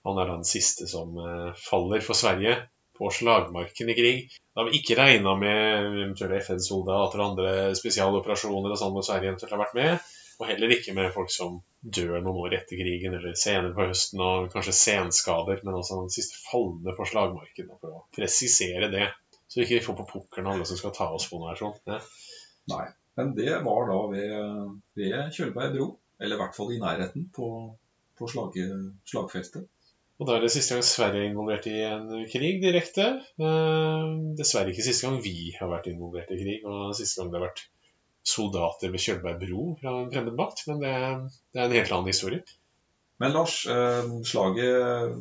Han 0.08 0.22
er 0.22 0.32
den 0.32 0.48
siste 0.48 0.88
som 0.90 1.18
eh, 1.20 1.52
faller 1.68 2.02
for 2.06 2.18
Sverige 2.18 2.56
på 2.98 3.10
slagmarken 3.14 3.92
i 3.92 3.98
krig. 3.98 4.24
Da 4.56 4.66
vi 4.68 4.80
ikke 4.80 4.98
regna 5.00 5.36
med 5.40 5.60
eventuelle 5.82 6.40
FN-soldater 6.42 7.22
og 7.22 7.28
andre 7.32 7.54
spesialoperasjoner 7.78 8.74
og 8.74 8.80
sånn 8.80 8.96
hvor 8.96 9.06
Sverige 9.06 9.32
eventuelt 9.32 9.56
har 9.56 9.64
vært 9.64 9.78
med. 9.78 10.10
Og 10.42 10.48
heller 10.50 10.74
ikke 10.74 10.96
med 10.98 11.12
folk 11.14 11.30
som 11.30 11.60
dør 11.82 12.16
noen 12.18 12.40
år 12.48 12.56
etter 12.58 12.80
krigen 12.80 13.14
eller 13.18 13.36
senere 13.38 13.76
på 13.78 13.86
høsten 13.92 14.22
og 14.26 14.48
kanskje 14.54 14.74
senskader, 14.74 15.62
men 15.66 15.78
altså 15.78 16.00
den 16.00 16.14
siste 16.14 16.40
falne 16.48 16.96
på 16.98 17.06
slagmarken. 17.10 17.70
For 17.78 18.00
å 18.00 18.04
presisere 18.16 18.90
det, 18.94 19.12
så 19.46 19.62
vi 19.62 19.68
ikke 19.68 19.86
får 19.86 20.00
på 20.00 20.08
pukkelen 20.16 20.50
alle 20.50 20.66
som 20.66 20.80
skal 20.80 20.96
ta 20.98 21.12
oss 21.14 21.30
på 21.30 21.38
noe 21.38 21.54
her 21.54 21.62
sånn. 21.62 21.78
Ja. 21.90 22.02
Nei. 22.72 22.88
Men 23.20 23.36
det 23.36 23.52
var 23.66 23.90
da 23.90 24.00
ved, 24.14 24.72
ved 24.98 25.36
Kjølberg 25.36 25.76
bro, 25.76 25.88
eller 26.22 26.38
i 26.38 26.42
hvert 26.42 26.56
fall 26.58 26.72
i 26.74 26.80
nærheten 26.82 27.28
på, 27.36 27.50
på 28.18 28.30
slag, 28.32 28.56
slagfeltet. 29.10 29.68
Og 30.22 30.28
da 30.30 30.36
er 30.38 30.44
det 30.46 30.52
siste 30.54 30.76
gang 30.76 30.86
Sverige 30.86 31.24
er 31.24 31.32
involvert 31.32 31.66
i 31.66 31.80
en 31.82 32.10
krig 32.30 32.60
direkte. 32.62 33.08
Eh, 33.42 34.10
dessverre 34.38 34.70
ikke 34.70 34.86
siste 34.86 35.08
gang 35.08 35.18
vi 35.26 35.50
har 35.58 35.72
vært 35.72 35.90
involvert 35.90 36.30
i 36.34 36.38
krig, 36.38 36.66
og 36.70 36.94
siste 36.98 37.20
gang 37.20 37.32
det 37.32 37.40
har 37.40 37.48
vært 37.48 37.64
soldater 38.32 38.94
ved 38.94 39.02
Kjølberg 39.02 39.40
bro 39.42 39.64
fra 39.82 39.96
en 39.98 40.12
fremmed 40.14 40.38
makt. 40.38 40.68
Men 40.70 40.84
det, 40.84 40.92
det 41.50 41.64
er 41.64 41.66
en 41.66 41.78
helt 41.80 41.96
annen 41.98 42.12
historie. 42.14 42.44
Men 43.22 43.34
Lars, 43.34 43.64
eh, 43.70 44.14
slaget 44.30 45.18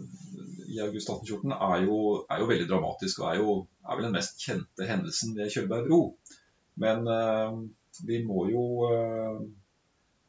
i 0.71 0.79
august 0.85 1.09
1814 1.11 1.57
er 1.57 1.87
jo, 1.87 1.97
er 2.29 2.45
jo 2.45 2.51
veldig 2.53 2.69
dramatisk, 2.69 3.25
og 3.25 3.31
er 3.33 3.41
jo 3.41 3.57
er 3.89 3.97
vel 3.97 4.07
den 4.07 4.15
mest 4.15 4.45
kjente 4.45 4.87
hendelsen 4.87 5.33
ved 5.39 5.51
Kjølberg 5.53 5.89
bro. 5.89 6.03
Men 6.81 7.07
eh, 7.07 7.57
vi 8.07 8.23
må 8.25 8.47
jo 8.51 8.64
eh, 8.88 9.40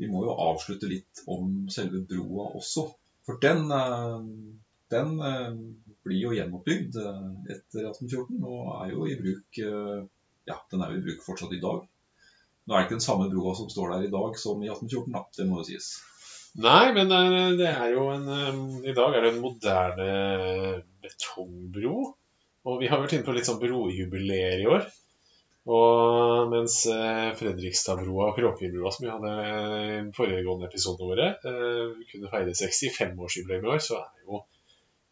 vi 0.02 0.10
må 0.10 0.26
jo 0.26 0.36
avslutte 0.50 0.90
litt 0.90 1.24
om 1.30 1.70
selve 1.72 2.02
broa 2.10 2.50
også. 2.58 2.88
For 3.28 3.40
den, 3.44 3.70
eh, 3.72 4.18
den 4.92 5.16
blir 6.02 6.20
jo 6.20 6.34
gjenoppbygd 6.36 6.98
etter 7.00 7.88
1814 7.94 8.42
og 8.42 8.72
er 8.82 8.94
jo 8.96 9.08
i 9.08 9.18
bruk 9.20 9.60
Ja, 9.62 10.58
den 10.74 10.82
er 10.82 10.92
jo 10.92 11.00
i 11.00 11.04
bruk 11.06 11.22
fortsatt 11.24 11.54
i 11.56 11.62
dag. 11.62 11.84
Nå 12.66 12.74
er 12.74 12.82
det 12.82 12.88
ikke 12.88 12.98
den 12.98 13.06
samme 13.06 13.30
broa 13.30 13.54
som 13.56 13.70
står 13.72 13.94
der 13.94 14.08
i 14.08 14.14
dag 14.14 14.40
som 14.42 14.64
i 14.66 14.72
1814, 14.72 15.14
da. 15.14 15.22
Det 15.38 15.46
må 15.48 15.62
jo 15.62 15.68
sies. 15.70 15.92
Nei, 16.62 16.92
men 16.98 17.14
det 17.62 17.70
er, 17.70 17.94
jo 17.94 18.10
en 18.12 18.26
I 18.84 18.96
dag 18.98 19.16
er 19.16 19.24
det 19.24 19.32
en 19.32 19.44
moderne 19.46 20.10
betongbro. 21.06 22.10
Og 22.68 22.82
vi 22.82 22.90
har 22.92 23.00
vært 23.02 23.16
inne 23.16 23.26
på 23.30 23.38
litt 23.38 23.48
sånn 23.48 23.62
brojubileer 23.62 24.66
i 24.66 24.68
år. 24.70 24.90
Og 25.70 26.50
mens 26.50 26.80
Fredrikstadbrua 26.88 27.36
Fredrikstadbroa 27.38 28.30
og 28.32 28.38
Kråkebrua, 28.40 28.92
som 28.94 29.06
vi 29.06 29.12
hadde 29.12 29.34
i 29.36 30.00
foregående 30.18 30.66
episode 30.72 31.06
våre, 31.06 31.28
eh, 31.46 32.00
kunne 32.10 32.32
feire 32.32 32.56
65-årsjubileum 32.58 33.68
i 33.68 33.72
år, 33.76 33.84
så 33.86 34.00
er 34.00 34.08
det 34.10 34.26
jo 34.26 34.42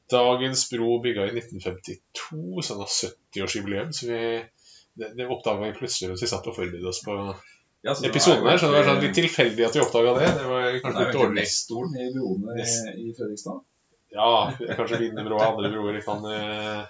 dagens 0.09 0.65
bro 0.71 0.97
bygga 1.03 1.27
i 1.29 1.35
1952, 1.37 2.63
så 2.65 2.73
den 2.73 2.81
har 2.81 2.95
70-årsjubileum. 2.95 3.93
Så 3.93 4.09
vi, 4.09 4.21
det, 4.97 5.13
det 5.19 5.29
oppdaga 5.29 5.67
vi 5.67 5.77
plutselig 5.77 6.09
mens 6.09 6.25
vi 6.25 6.33
satt 6.33 6.49
og 6.49 6.57
forberedte 6.57 6.93
oss 6.95 7.03
på 7.05 7.17
Ja, 7.85 7.93
så 7.95 8.09
episoden 8.09 8.49
her. 8.49 8.57
Så 8.57 8.71
det 8.71 8.79
var 8.79 8.89
sånn 8.89 9.03
litt 9.05 9.15
tilfeldig 9.15 9.69
at 9.69 9.77
vi 9.77 9.83
oppdaga 9.85 10.17
det. 10.17 10.31
Det 10.41 10.47
var 10.49 10.65
kanskje 10.83 11.03
litt 11.05 11.17
dårlig. 11.19 11.43
nestoren 11.43 11.93
i 11.93 12.09
broene 12.15 12.57
i, 12.57 12.69
i 13.05 13.13
Fredrikstad. 13.13 13.61
Ja, 14.17 14.31
kanskje 14.65 15.03
Wienerbro 15.03 15.37
og 15.37 15.45
andre 15.45 15.69
broer 15.75 16.01
kan 16.01 16.25
eh, 16.33 16.89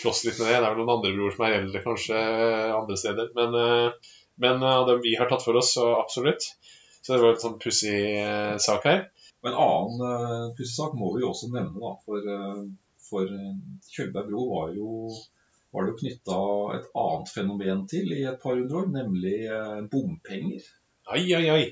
slåss 0.00 0.24
litt 0.26 0.38
med 0.40 0.48
det. 0.48 0.58
Det 0.58 0.66
er 0.68 0.74
vel 0.74 0.80
noen 0.82 0.94
andre 0.96 1.12
broer 1.16 1.34
som 1.34 1.44
er 1.46 1.56
eldre, 1.58 1.82
kanskje 1.84 2.20
eh, 2.20 2.70
andre 2.74 2.96
steder. 3.00 3.30
Men, 3.38 3.58
eh, 3.60 4.14
men 4.44 4.66
av 4.66 4.86
dem 4.88 5.02
vi 5.04 5.14
har 5.18 5.30
tatt 5.30 5.44
for 5.44 5.58
oss, 5.60 5.74
så 5.76 5.90
absolutt. 5.98 6.48
Så 7.00 7.12
det 7.12 7.20
var 7.22 7.34
en 7.34 7.42
sånn 7.44 7.60
pussig 7.62 7.98
eh, 8.22 8.56
sak 8.62 8.88
her. 8.88 9.06
Og 9.44 9.50
en 9.50 9.60
annen 9.66 10.56
pussig 10.56 10.76
sak 10.78 10.96
må 10.98 11.12
vi 11.16 11.26
også 11.26 11.50
nevne, 11.52 11.76
da. 11.76 11.94
For, 12.06 12.28
for 13.04 13.32
Kjølberg 13.92 14.30
bro 14.30 14.46
var 14.54 14.74
jo 14.76 14.90
var 15.74 15.88
det 15.88 15.96
knytta 15.98 16.38
et 16.76 16.84
annet 17.02 17.30
fenomen 17.34 17.80
til 17.90 18.12
i 18.14 18.22
et 18.30 18.38
par 18.40 18.54
hundre 18.54 18.84
år, 18.84 18.92
nemlig 18.94 19.38
bompenger. 19.90 20.68
Ai, 21.10 21.26
ai, 21.34 21.48
ai. 21.50 21.64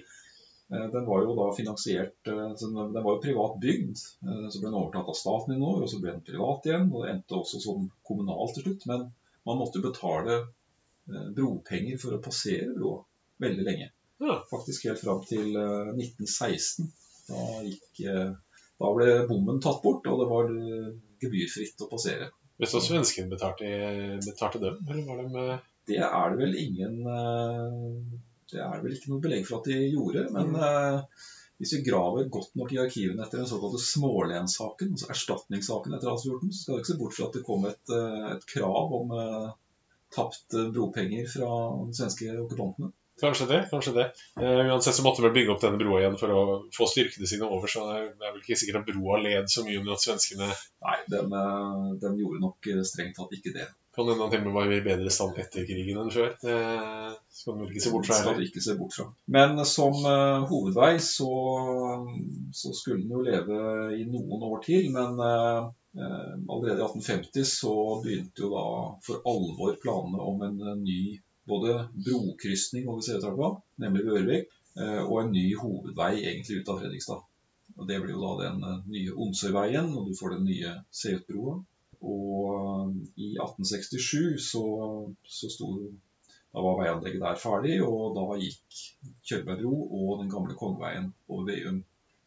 Eh, 0.73 0.87
Den 0.93 1.07
var 1.07 1.23
jo 1.25 1.35
da 1.37 1.49
finansiert 1.57 2.29
eh, 2.33 2.53
Den 2.61 2.75
den 2.95 3.05
var 3.05 3.17
jo 3.17 3.23
privat 3.25 3.59
bygd. 3.61 4.03
eh, 4.25 4.47
Så 4.49 4.61
ble 4.61 4.71
den 4.71 4.79
overtatt 4.81 5.11
av 5.13 5.19
staten 5.19 5.55
i 5.55 5.59
noen 5.59 5.77
år, 5.77 5.83
og 5.85 5.91
så 5.93 6.01
ble 6.01 6.15
den 6.15 6.25
privat 6.27 6.69
igjen. 6.69 6.89
Og 6.93 7.05
det 7.05 7.13
endte 7.15 7.39
også 7.39 7.61
som 7.61 7.89
kommunal 8.09 8.53
til 8.55 8.67
slutt. 8.67 8.87
Men 8.91 9.09
man 9.47 9.59
måtte 9.61 9.81
jo 9.81 9.89
betale 9.91 10.41
bropenger 11.37 11.99
for 11.99 12.15
å 12.15 12.21
passere 12.23 12.71
broa 12.77 13.01
veldig 13.43 13.65
lenge. 13.67 13.89
Faktisk 14.51 14.85
helt 14.87 15.01
fram 15.03 15.23
til 15.27 15.57
eh, 15.59 15.91
1916. 15.99 16.87
Da, 17.27 17.41
gikk, 17.67 18.01
da 18.83 18.89
ble 18.97 19.09
bommen 19.29 19.61
tatt 19.63 19.83
bort, 19.83 20.07
og 20.11 20.21
det 20.21 20.29
var 20.31 20.49
gebyrfritt 21.23 21.83
å 21.85 21.91
passere. 21.91 22.31
Hvis 22.59 22.75
hva 22.75 22.81
svenskene 22.83 23.31
betalte, 23.31 23.69
betalte 24.25 24.61
dem? 24.63 24.81
Eller 24.89 25.07
var 25.07 25.23
de 25.23 25.29
med... 25.37 25.69
Det 25.91 25.99
er 25.99 26.31
det 26.31 26.39
vel 26.39 26.53
ingen 26.63 27.01
Det 28.53 28.61
er 28.63 28.75
det 28.77 28.85
vel 28.87 28.97
ikke 28.99 29.13
noe 29.13 29.25
belegg 29.25 29.47
for 29.49 29.61
at 29.61 29.71
de 29.71 29.79
gjorde. 29.95 30.27
Men 30.35 30.55
eh, 30.57 31.25
hvis 31.63 31.75
vi 31.77 31.83
graver 31.87 32.31
godt 32.33 32.57
nok 32.59 32.73
i 32.75 32.81
arkivene 32.83 33.25
etter 33.25 33.43
den 33.43 33.51
såkalte 33.51 33.81
Smålenssaken, 33.83 34.95
altså 34.97 35.11
erstatningssaken 35.15 35.95
etter 35.97 36.11
1814, 36.15 36.53
så 36.53 36.63
skal 36.63 36.75
du 36.75 36.81
ikke 36.83 36.93
se 36.93 36.99
bort 37.03 37.19
fra 37.19 37.29
at 37.29 37.37
det 37.39 37.45
kom 37.47 37.69
et, 37.71 37.93
eh, 37.99 38.25
et 38.37 38.49
krav 38.55 38.97
om 38.99 39.15
eh, 39.19 39.53
tapt 40.17 40.59
eh, 40.59 40.73
bropenger 40.75 41.29
fra 41.31 41.53
de 41.87 41.97
svenske 42.01 42.33
okkupantene. 42.45 42.93
Kanskje 43.23 43.47
det. 43.47 43.61
kanskje 43.71 43.93
det. 43.95 44.05
Eh, 44.41 44.61
uansett 44.73 44.97
så 44.97 45.05
måtte 45.05 45.23
vi 45.23 45.29
vel 45.29 45.37
bygge 45.37 45.53
opp 45.55 45.61
denne 45.63 45.79
broa 45.79 46.01
igjen 46.01 46.17
for 46.19 46.33
å 46.35 46.43
få 46.75 46.89
styrkene 46.91 47.29
sine 47.31 47.47
over. 47.47 47.71
Så 47.71 47.85
det 47.87 47.99
er- 48.01 48.33
vel 48.33 48.41
ikke 48.43 48.59
sikkert 48.59 48.81
at 48.81 48.89
broa 48.97 49.21
led 49.23 49.53
så 49.53 49.63
mye 49.67 49.79
under 49.79 49.95
at 49.95 50.03
svenskene 50.03 50.49
Nei, 50.49 50.97
den, 51.13 51.31
eh, 51.31 51.93
den 52.03 52.19
gjorde 52.19 52.43
nok 52.43 52.73
strengt 52.89 53.15
tatt 53.21 53.37
ikke 53.39 53.55
det. 53.55 53.69
Kan 53.95 54.09
hende 54.09 54.29
til 54.33 54.41
og 54.41 54.47
med 54.47 54.55
var 54.57 54.73
i 54.73 54.81
bedre 54.85 55.11
stand 55.13 55.39
etter 55.43 55.67
krigen 55.69 56.01
enn 56.01 56.13
før. 56.13 56.31
Det 56.41 56.59
skal 57.39 57.59
man 57.59 57.69
ikke 57.69 57.83
se 57.85 57.93
bort 57.93 58.09
fra. 58.09 58.21
Skal 58.23 58.45
ikke 58.47 58.65
se 58.65 58.77
bort 58.79 58.97
fra. 58.97 59.07
Men 59.37 59.61
som 59.69 59.99
uh, 60.07 60.47
hovedvei 60.49 60.95
så, 61.05 61.33
så 62.57 62.73
skulle 62.77 63.03
den 63.03 63.13
jo 63.13 63.25
leve 63.27 63.59
i 63.99 64.07
noen 64.09 64.47
år 64.49 64.63
til. 64.65 64.89
Men 64.95 65.21
eh, 65.27 65.69
eh, 65.99 66.33
allerede 66.47 66.81
i 66.81 66.87
1850 66.87 67.53
så 67.59 67.75
begynte 68.05 68.47
jo 68.47 68.53
da 68.55 68.65
for 69.05 69.29
alvor 69.29 69.77
planene 69.83 70.25
om 70.31 70.47
en 70.49 70.57
eh, 70.63 70.81
ny 70.81 71.03
både 71.49 71.77
brokrysning 72.07 72.89
over 72.89 73.05
Sevetrappa, 73.05 73.57
nemlig 73.83 74.05
ved 74.07 74.19
Ørvik, 74.21 74.53
uh, 74.79 75.03
og 75.09 75.17
en 75.21 75.33
ny 75.35 75.49
hovedvei 75.59 76.13
egentlig 76.23 76.61
ut 76.61 76.71
av 76.71 76.79
Fredrikstad. 76.79 77.25
Og 77.77 77.89
Det 77.89 77.99
blir 78.03 78.15
jo 78.15 78.23
da 78.23 78.33
den 78.45 78.65
eh, 78.69 78.81
nye 78.95 79.13
Onsøyveien, 79.25 79.93
og 79.97 80.09
du 80.09 80.17
får 80.19 80.37
den 80.37 80.49
nye 80.51 80.75
Seutbroa. 81.03 81.55
Og 82.03 82.49
eh, 82.57 82.72
i 83.23 83.29
1867 83.39 84.41
så, 84.51 84.65
så 85.25 85.51
sto 85.53 85.71
da 86.53 86.61
var 86.61 86.77
veianlegget 86.83 87.23
der 87.23 87.39
ferdig, 87.41 87.79
og 87.81 88.13
da 88.19 88.25
gikk 88.37 88.81
Kjølberg 89.25 89.63
bro 89.63 89.77
og 89.97 90.19
den 90.21 90.29
gamle 90.33 90.57
Kongeveien 90.59 91.07
over 91.33 91.47
Veum 91.49 91.79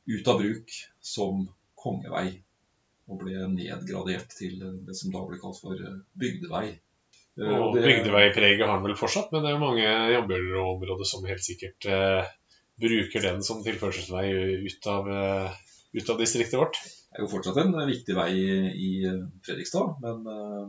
ut 0.09 0.31
av 0.31 0.39
bruk 0.41 0.73
som 1.05 1.43
kongevei. 1.77 2.39
Og 3.05 3.19
ble 3.21 3.43
nedgradert 3.53 4.33
til 4.33 4.55
det 4.87 4.95
som 4.97 5.11
da 5.13 5.21
ble 5.27 5.37
kalt 5.37 5.59
for 5.61 5.77
eh, 5.77 5.99
bygdevei. 6.17 6.71
Eh, 7.37 7.51
Og 7.53 7.75
det- 7.75 7.83
bygdeveipreget 7.85 8.65
har 8.65 8.79
den 8.79 8.87
vel 8.87 8.97
fortsatt, 8.97 9.29
men 9.31 9.43
det 9.45 9.51
er 9.51 9.57
jo 9.59 9.61
mange 9.61 9.85
Jambjørnområder 10.15 11.05
som 11.05 11.27
helt 11.29 11.45
sikkert 11.45 11.85
eh, 11.85 12.25
bruker 12.81 13.21
den 13.27 13.43
som 13.45 13.61
tilførselsvei 13.61 14.25
ut 14.65 14.89
av, 14.89 15.11
eh, 15.19 15.53
ut 16.01 16.09
av 16.09 16.17
distriktet 16.23 16.57
vårt. 16.57 16.81
Det 16.81 17.19
er 17.21 17.27
jo 17.27 17.31
fortsatt 17.35 17.61
en 17.61 17.77
viktig 17.91 18.17
vei 18.17 18.31
i 18.73 18.89
Fredrikstad, 19.45 20.01
men 20.01 20.25
eh, 20.33 20.65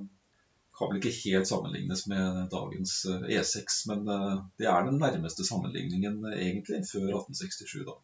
kan 0.79 0.91
vel 0.91 1.01
ikke 1.01 1.15
helt 1.31 1.49
sammenlignes 1.49 2.05
med 2.11 2.43
dagens 2.53 2.99
eh, 3.09 3.29
E6. 3.39 3.79
Men 3.91 4.09
eh, 4.13 4.35
det 4.61 4.69
er 4.71 4.89
den 4.89 5.01
nærmeste 5.01 5.47
sammenligningen 5.49 6.21
eh, 6.31 6.43
egentlig, 6.49 6.83
før 6.91 7.09
1867, 7.23 7.87
da. 7.89 7.97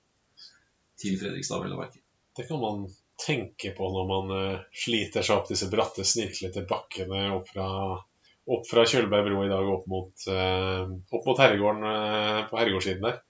Til 1.03 1.19
Fredrikstad, 1.21 1.65
vel 1.65 1.77
å 1.77 1.81
merke. 1.83 2.01
Det 2.37 2.47
kan 2.49 2.63
man 2.63 2.87
tenke 3.21 3.75
på 3.77 3.89
når 3.93 4.07
man 4.09 4.31
sliter 4.75 5.23
seg 5.23 5.43
opp 5.43 5.51
disse 5.51 5.69
bratte, 5.71 6.05
snirklete 6.07 6.65
bakkene 6.69 7.27
opp 7.37 7.51
fra 7.53 7.67
opp 8.53 8.65
fra 8.67 8.83
Kjølberg 8.89 9.29
bro 9.29 9.43
i 9.45 9.51
dag 9.51 9.69
opp 9.71 9.85
mot, 9.91 10.25
opp 10.33 11.29
mot 11.29 11.43
Herregården 11.43 11.85
på 12.49 12.59
Herregårdssiden 12.59 13.05
der. 13.05 13.21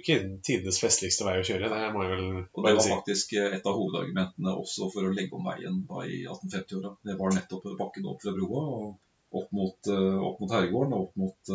Eh, 0.00 0.02
ikke 0.02 0.40
tidenes 0.46 0.80
festligste 0.80 1.26
vei 1.26 1.36
å 1.40 1.46
kjøre, 1.46 1.68
det 1.70 1.90
må 1.94 2.04
jeg 2.04 2.12
vel 2.16 2.26
Og 2.40 2.64
det 2.66 2.74
var 2.78 2.88
faktisk 2.96 3.34
et 3.40 3.66
av 3.66 3.76
hovedargumentene 3.76 4.54
også 4.56 4.90
for 4.94 5.06
å 5.06 5.12
legge 5.14 5.36
om 5.36 5.46
veien 5.46 5.82
da 5.88 6.04
i 6.06 6.22
1850-åra. 6.24 6.94
Det 7.06 7.16
var 7.20 7.36
nettopp 7.36 7.68
bakken 7.78 8.08
opp 8.10 8.24
fra 8.24 8.34
broa 8.36 8.64
og 8.76 9.40
opp 9.40 9.52
mot, 9.54 9.90
opp 10.26 10.40
mot 10.42 10.54
Herregården 10.56 10.96
og 10.96 11.04
opp 11.04 11.20
mot 11.20 11.52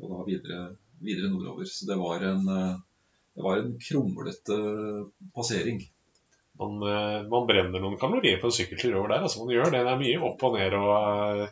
og 0.00 0.12
da 0.12 0.20
videre, 0.28 0.60
videre 1.02 1.32
nordover. 1.32 1.66
Så 1.66 1.88
det 1.88 1.96
var 1.98 2.22
en, 2.28 2.44
det 2.46 3.42
var 3.44 3.58
en 3.58 3.74
kronglete 3.82 4.60
passering. 5.34 5.82
Man, 6.60 6.76
man, 6.78 7.48
brenner 7.48 7.80
noen 7.82 7.98
kalorier 8.00 8.38
på 8.40 8.50
en 8.50 8.54
sykkeltur 8.54 8.98
over 9.00 9.14
der. 9.14 9.24
altså 9.24 9.42
man 9.42 9.52
gjør 9.54 9.70
Det 9.72 9.80
Det 9.80 9.92
er 9.94 10.00
mye 10.04 10.22
opp 10.28 10.42
og 10.46 10.56
ned. 10.58 10.76
og 10.76 11.48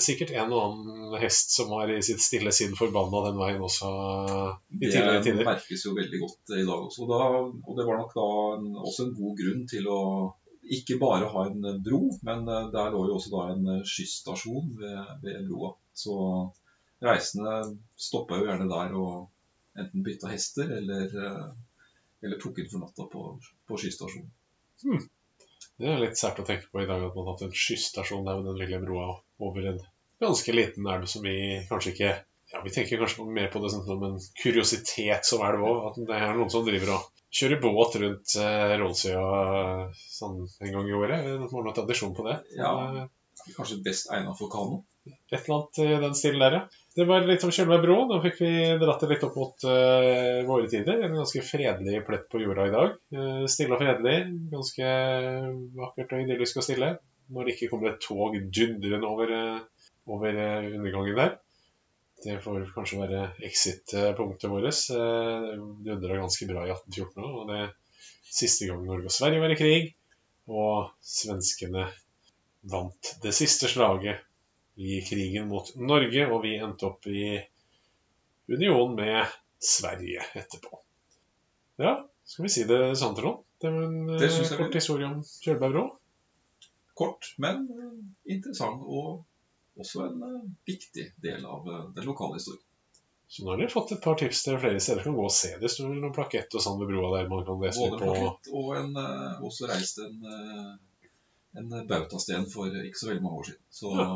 sikkert 0.00 0.32
en 0.32 0.52
og 0.54 0.62
annen 0.62 1.16
hest 1.20 1.52
som 1.52 1.68
var 1.72 1.90
i 1.92 2.00
sitt 2.04 2.22
stille 2.24 2.52
sinn 2.56 2.72
forbanna 2.78 3.20
den 3.26 3.40
veien 3.40 3.64
også 3.64 3.90
i 4.72 4.86
tidligere 4.86 5.20
tider. 5.24 5.42
Det 5.42 5.48
merkes 5.50 5.84
jo 5.84 5.92
veldig 5.98 6.20
godt 6.22 6.54
i 6.56 6.64
dag 6.64 6.86
også. 6.88 7.08
Da, 7.10 7.20
og 7.44 7.76
det 7.78 7.86
var 7.88 8.00
nok 8.00 8.14
da 8.16 8.28
en, 8.56 8.70
også 8.80 9.08
en 9.08 9.14
god 9.18 9.36
grunn 9.42 9.66
til 9.70 9.90
å 9.92 10.00
ikke 10.74 10.96
bare 11.00 11.28
ha 11.28 11.44
en 11.50 11.66
bro, 11.84 12.00
men 12.24 12.48
eh, 12.48 12.70
der 12.72 12.94
lå 12.94 13.04
jo 13.10 13.18
også 13.18 13.32
da 13.34 13.42
en 13.52 13.66
skysstasjon 13.84 14.72
ved, 14.80 15.10
ved 15.24 15.50
broa. 15.50 15.74
Så 15.92 16.16
reisende 17.04 17.58
stoppa 18.00 18.40
jo 18.40 18.48
gjerne 18.48 18.70
der 18.70 18.96
og 18.96 19.80
enten 19.80 20.06
bytta 20.06 20.30
hester 20.32 20.72
eller, 20.78 21.12
eh, 21.12 21.50
eller 22.24 22.40
tok 22.40 22.62
inn 22.62 22.70
for 22.72 22.86
natta 22.86 23.06
på, 23.12 23.26
på 23.68 23.82
skysstasjonen. 23.82 24.32
Hmm. 24.84 25.04
Det 25.76 25.90
er 25.90 26.00
litt 26.00 26.18
sært 26.18 26.40
å 26.40 26.46
tenke 26.46 26.70
på 26.70 26.80
i 26.80 26.88
dag 26.88 27.02
at 27.02 27.16
man 27.16 27.26
har 27.26 27.34
hatt 27.34 27.48
en 27.48 27.56
skysstasjon 27.58 28.24
der 28.24 28.38
med 28.38 28.48
den 28.48 28.60
lille 28.62 28.80
broa 28.84 29.12
over 29.48 29.72
en 29.72 29.82
ganske 30.22 30.54
liten 30.54 30.86
elv 30.88 31.10
som 31.10 31.26
vi 31.26 31.36
kanskje 31.68 31.92
ikke 31.94 32.12
ja, 32.52 32.60
Vi 32.62 32.70
tenker 32.70 33.00
kanskje 33.00 33.26
mer 33.26 33.50
på 33.50 33.60
det 33.64 33.72
som 33.72 34.04
en 34.06 34.20
kuriositet 34.42 35.26
som 35.26 35.42
elv 35.42 35.64
òg. 35.66 35.78
At 35.90 36.00
det 36.06 36.20
er 36.20 36.36
noen 36.36 36.52
som 36.52 36.62
driver 36.66 36.92
og 36.94 37.08
kjører 37.34 37.60
båt 37.62 37.96
rundt 37.98 38.36
eh, 38.38 38.74
Rollsøya 38.78 39.24
sånn 39.96 40.44
en 40.46 40.74
gang 40.76 40.88
i 40.90 40.94
året. 40.94 41.26
Det 41.26 41.50
har 41.50 41.66
noe 41.66 41.74
tradisjon 41.74 42.14
på 42.14 42.26
det. 42.28 42.38
Ja, 42.60 43.08
Kanskje 43.56 43.82
best 43.84 44.12
egnet 44.14 44.38
for 44.38 44.48
kano? 44.52 44.84
Et 45.04 45.34
eller 45.36 45.56
annet 45.56 45.78
i 45.82 45.96
den 46.00 46.14
stilen 46.16 46.42
der, 46.44 46.54
ja. 46.56 46.82
Det 46.94 47.04
var 47.08 47.26
litt 47.26 47.42
som 47.42 47.50
Kjølberg 47.52 47.82
Brå. 47.82 47.96
Nå 48.08 48.20
fikk 48.24 48.38
vi 48.40 48.52
dratt 48.80 49.02
det 49.02 49.08
litt 49.10 49.24
opp 49.26 49.34
mot 49.36 49.66
uh, 49.66 50.44
våre 50.48 50.68
tider. 50.70 51.02
En 51.04 51.16
ganske 51.18 51.42
fredelig 51.44 52.04
plett 52.06 52.28
på 52.30 52.40
jorda 52.40 52.68
i 52.68 52.72
dag. 52.72 52.94
Uh, 53.12 53.42
stille 53.50 53.74
og 53.74 53.82
fredelig. 53.82 54.14
Ganske 54.52 54.92
vakkert 55.80 56.14
og 56.14 56.22
idyllisk 56.24 56.62
og 56.62 56.66
stille. 56.68 56.92
Når 57.32 57.46
det 57.46 57.54
ikke 57.54 57.70
kommer 57.72 57.92
et 57.92 58.02
tog 58.04 58.36
dundrende 58.36 59.08
over, 59.08 59.32
uh, 59.32 59.88
over 60.12 60.38
undergangen 60.74 61.16
der. 61.16 61.38
Det 62.24 62.38
får 62.44 62.68
kanskje 62.74 63.00
være 63.00 63.22
exit-punktet 63.44 64.48
vårt. 64.48 64.68
Det 64.88 65.56
dundra 65.84 66.20
ganske 66.22 66.46
bra 66.48 66.62
i 66.64 66.72
1814 66.72 67.24
òg. 67.24 67.34
Og 67.42 67.50
det 67.50 67.64
siste 68.32 68.68
gang 68.68 68.84
Norge 68.86 69.10
og 69.10 69.16
Sverige 69.16 69.42
var 69.42 69.52
i 69.52 69.58
krig. 69.58 69.90
Og 70.48 70.92
svenskene 71.04 71.88
vant 72.72 73.10
det 73.22 73.34
siste 73.36 73.68
slaget 73.68 74.22
i 74.80 75.00
krigen 75.06 75.48
mot 75.48 75.68
Norge, 75.76 76.26
og 76.26 76.42
vi 76.44 76.56
endte 76.58 76.88
opp 76.88 77.06
i 77.06 77.36
union 78.50 78.94
med 78.96 79.36
Sverige 79.60 80.24
etterpå. 80.34 80.80
Ja, 81.80 81.96
skal 82.24 82.46
vi 82.46 82.52
si 82.52 82.64
det 82.68 82.80
sant, 82.98 83.18
Trond? 83.18 83.44
Det 83.60 83.70
var 83.70 83.86
en 83.86 84.00
det 84.10 84.28
eh, 84.28 84.56
kort 84.58 84.74
historie 84.76 85.08
om 85.08 85.22
Kjølberg 85.44 85.76
bro. 85.76 85.84
Kort, 86.94 87.32
men 87.42 87.64
eh, 87.74 87.96
interessant, 88.36 88.84
og 88.84 89.80
også 89.80 90.04
en 90.06 90.22
uh, 90.22 90.44
viktig 90.68 91.08
del 91.24 91.42
av 91.42 91.66
uh, 91.66 91.80
den 91.96 92.06
lokale 92.06 92.38
historien. 92.38 92.62
Så 93.26 93.42
nå 93.42 93.50
har 93.50 93.58
dere 93.58 93.72
fått 93.72 93.96
et 93.96 94.02
par 94.04 94.18
tips 94.20 94.44
til 94.44 94.60
flere 94.62 94.80
steder 94.82 95.02
kan 95.02 95.16
gå 95.16 95.24
og 95.26 95.32
se. 95.34 95.56
Det 95.58 95.70
står 95.72 95.90
noen 95.90 96.14
plakett 96.14 96.54
og 96.54 96.62
sånn 96.62 96.78
ved 96.78 96.92
broa 96.92 97.10
der 97.16 97.30
man 97.32 97.42
kan 97.48 97.58
lese 97.58 97.82
Både 97.82 97.98
på. 97.98 98.04
Både 98.04 98.20
plakett 98.20 98.50
og 98.60 98.68
en, 98.78 98.92
også 99.48 99.70
reist 99.72 100.02
en 100.04 100.20
en 101.54 101.86
bautasten 101.86 102.46
for 102.50 102.70
ikke 102.82 102.98
så 102.98 103.10
veldig 103.10 103.22
mange 103.24 103.40
år 103.40 103.48
siden. 103.48 103.64
Så 103.70 103.90
ja. 103.94 104.06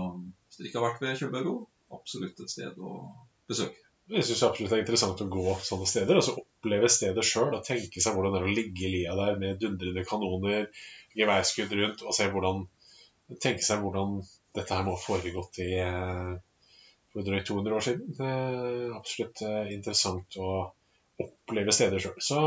hvis 0.46 0.58
dere 0.58 0.70
ikke 0.70 0.80
har 0.80 0.86
vært 0.88 1.02
ved 1.04 1.20
Kjølbergo, 1.20 1.54
absolutt 1.98 2.40
et 2.42 2.54
sted 2.54 2.80
å 2.82 2.94
besøke. 3.50 3.87
Jeg 4.08 4.24
syns 4.24 4.42
absolutt 4.46 4.72
det 4.72 4.78
er 4.78 4.84
interessant 4.86 5.20
å 5.20 5.28
gå 5.28 5.54
sånne 5.64 5.86
steder. 5.88 6.16
Altså 6.16 6.38
oppleve 6.40 6.88
stedet 6.92 7.24
sjøl 7.28 7.52
og 7.52 7.64
tenke 7.66 8.00
seg 8.00 8.16
hvordan 8.16 8.34
det 8.34 8.40
er 8.40 8.46
å 8.48 8.56
ligge 8.56 8.86
i 8.86 8.92
lia 8.94 9.16
der 9.18 9.36
med 9.40 9.60
dundrende 9.60 10.04
kanoner, 10.08 10.68
geværskudd 11.18 11.74
rundt, 11.76 12.04
og 12.06 12.16
se 12.16 12.28
hvordan 12.32 12.64
tenke 13.36 13.64
seg 13.64 13.82
hvordan 13.84 14.22
dette 14.56 14.74
her 14.74 14.86
må 14.86 14.94
ha 14.96 15.02
foregått 15.02 15.60
i 15.60 15.68
eh, 15.82 16.32
for 17.12 17.26
drøyt 17.26 17.46
200 17.50 17.76
år 17.76 17.84
siden. 17.84 18.16
Det 18.16 18.32
er 18.32 18.96
absolutt 18.96 19.44
eh, 19.44 19.72
interessant 19.76 20.40
å 20.40 20.50
oppleve 21.20 21.74
steder 21.76 22.00
sjøl. 22.00 22.16
Så 22.24 22.40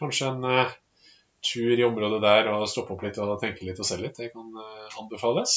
kanskje 0.00 0.30
en 0.34 0.48
eh, 0.50 0.76
tur 1.48 1.80
i 1.80 1.86
området 1.86 2.20
der 2.26 2.52
og 2.52 2.68
stoppe 2.68 2.92
opp 2.96 3.06
litt 3.06 3.20
og 3.24 3.38
tenke 3.40 3.64
litt 3.64 3.80
og 3.80 3.88
se 3.88 3.96
litt, 3.96 4.20
det 4.20 4.34
kan 4.34 4.52
anbefales. 5.00 5.56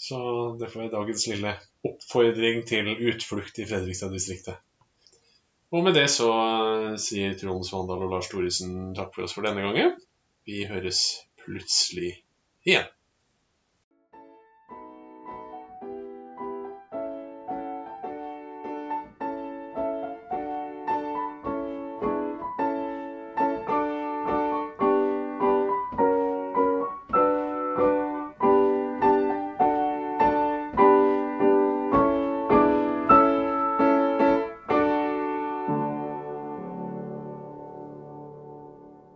Så 0.00 0.18
det 0.60 0.68
får 0.68 0.84
være 0.84 0.96
dagens 0.98 1.26
lille 1.32 1.56
oppfordring 1.86 2.64
til 2.68 2.90
utflukt 3.10 3.60
i 3.62 3.66
Fredrikstad-distriktet. 3.68 4.58
Og 5.70 5.84
med 5.86 5.94
det 5.94 6.08
så 6.10 6.28
eh, 6.34 6.94
sier 7.00 7.36
Trond 7.38 7.66
Svandal 7.66 8.02
og 8.06 8.14
Lars 8.14 8.30
Thoresen 8.30 8.94
takk 8.96 9.14
for 9.14 9.26
oss 9.26 9.36
for 9.36 9.46
denne 9.46 9.62
gangen. 9.62 9.94
Vi 10.48 10.64
høres 10.66 11.04
plutselig 11.44 12.16
igjen. 12.66 12.88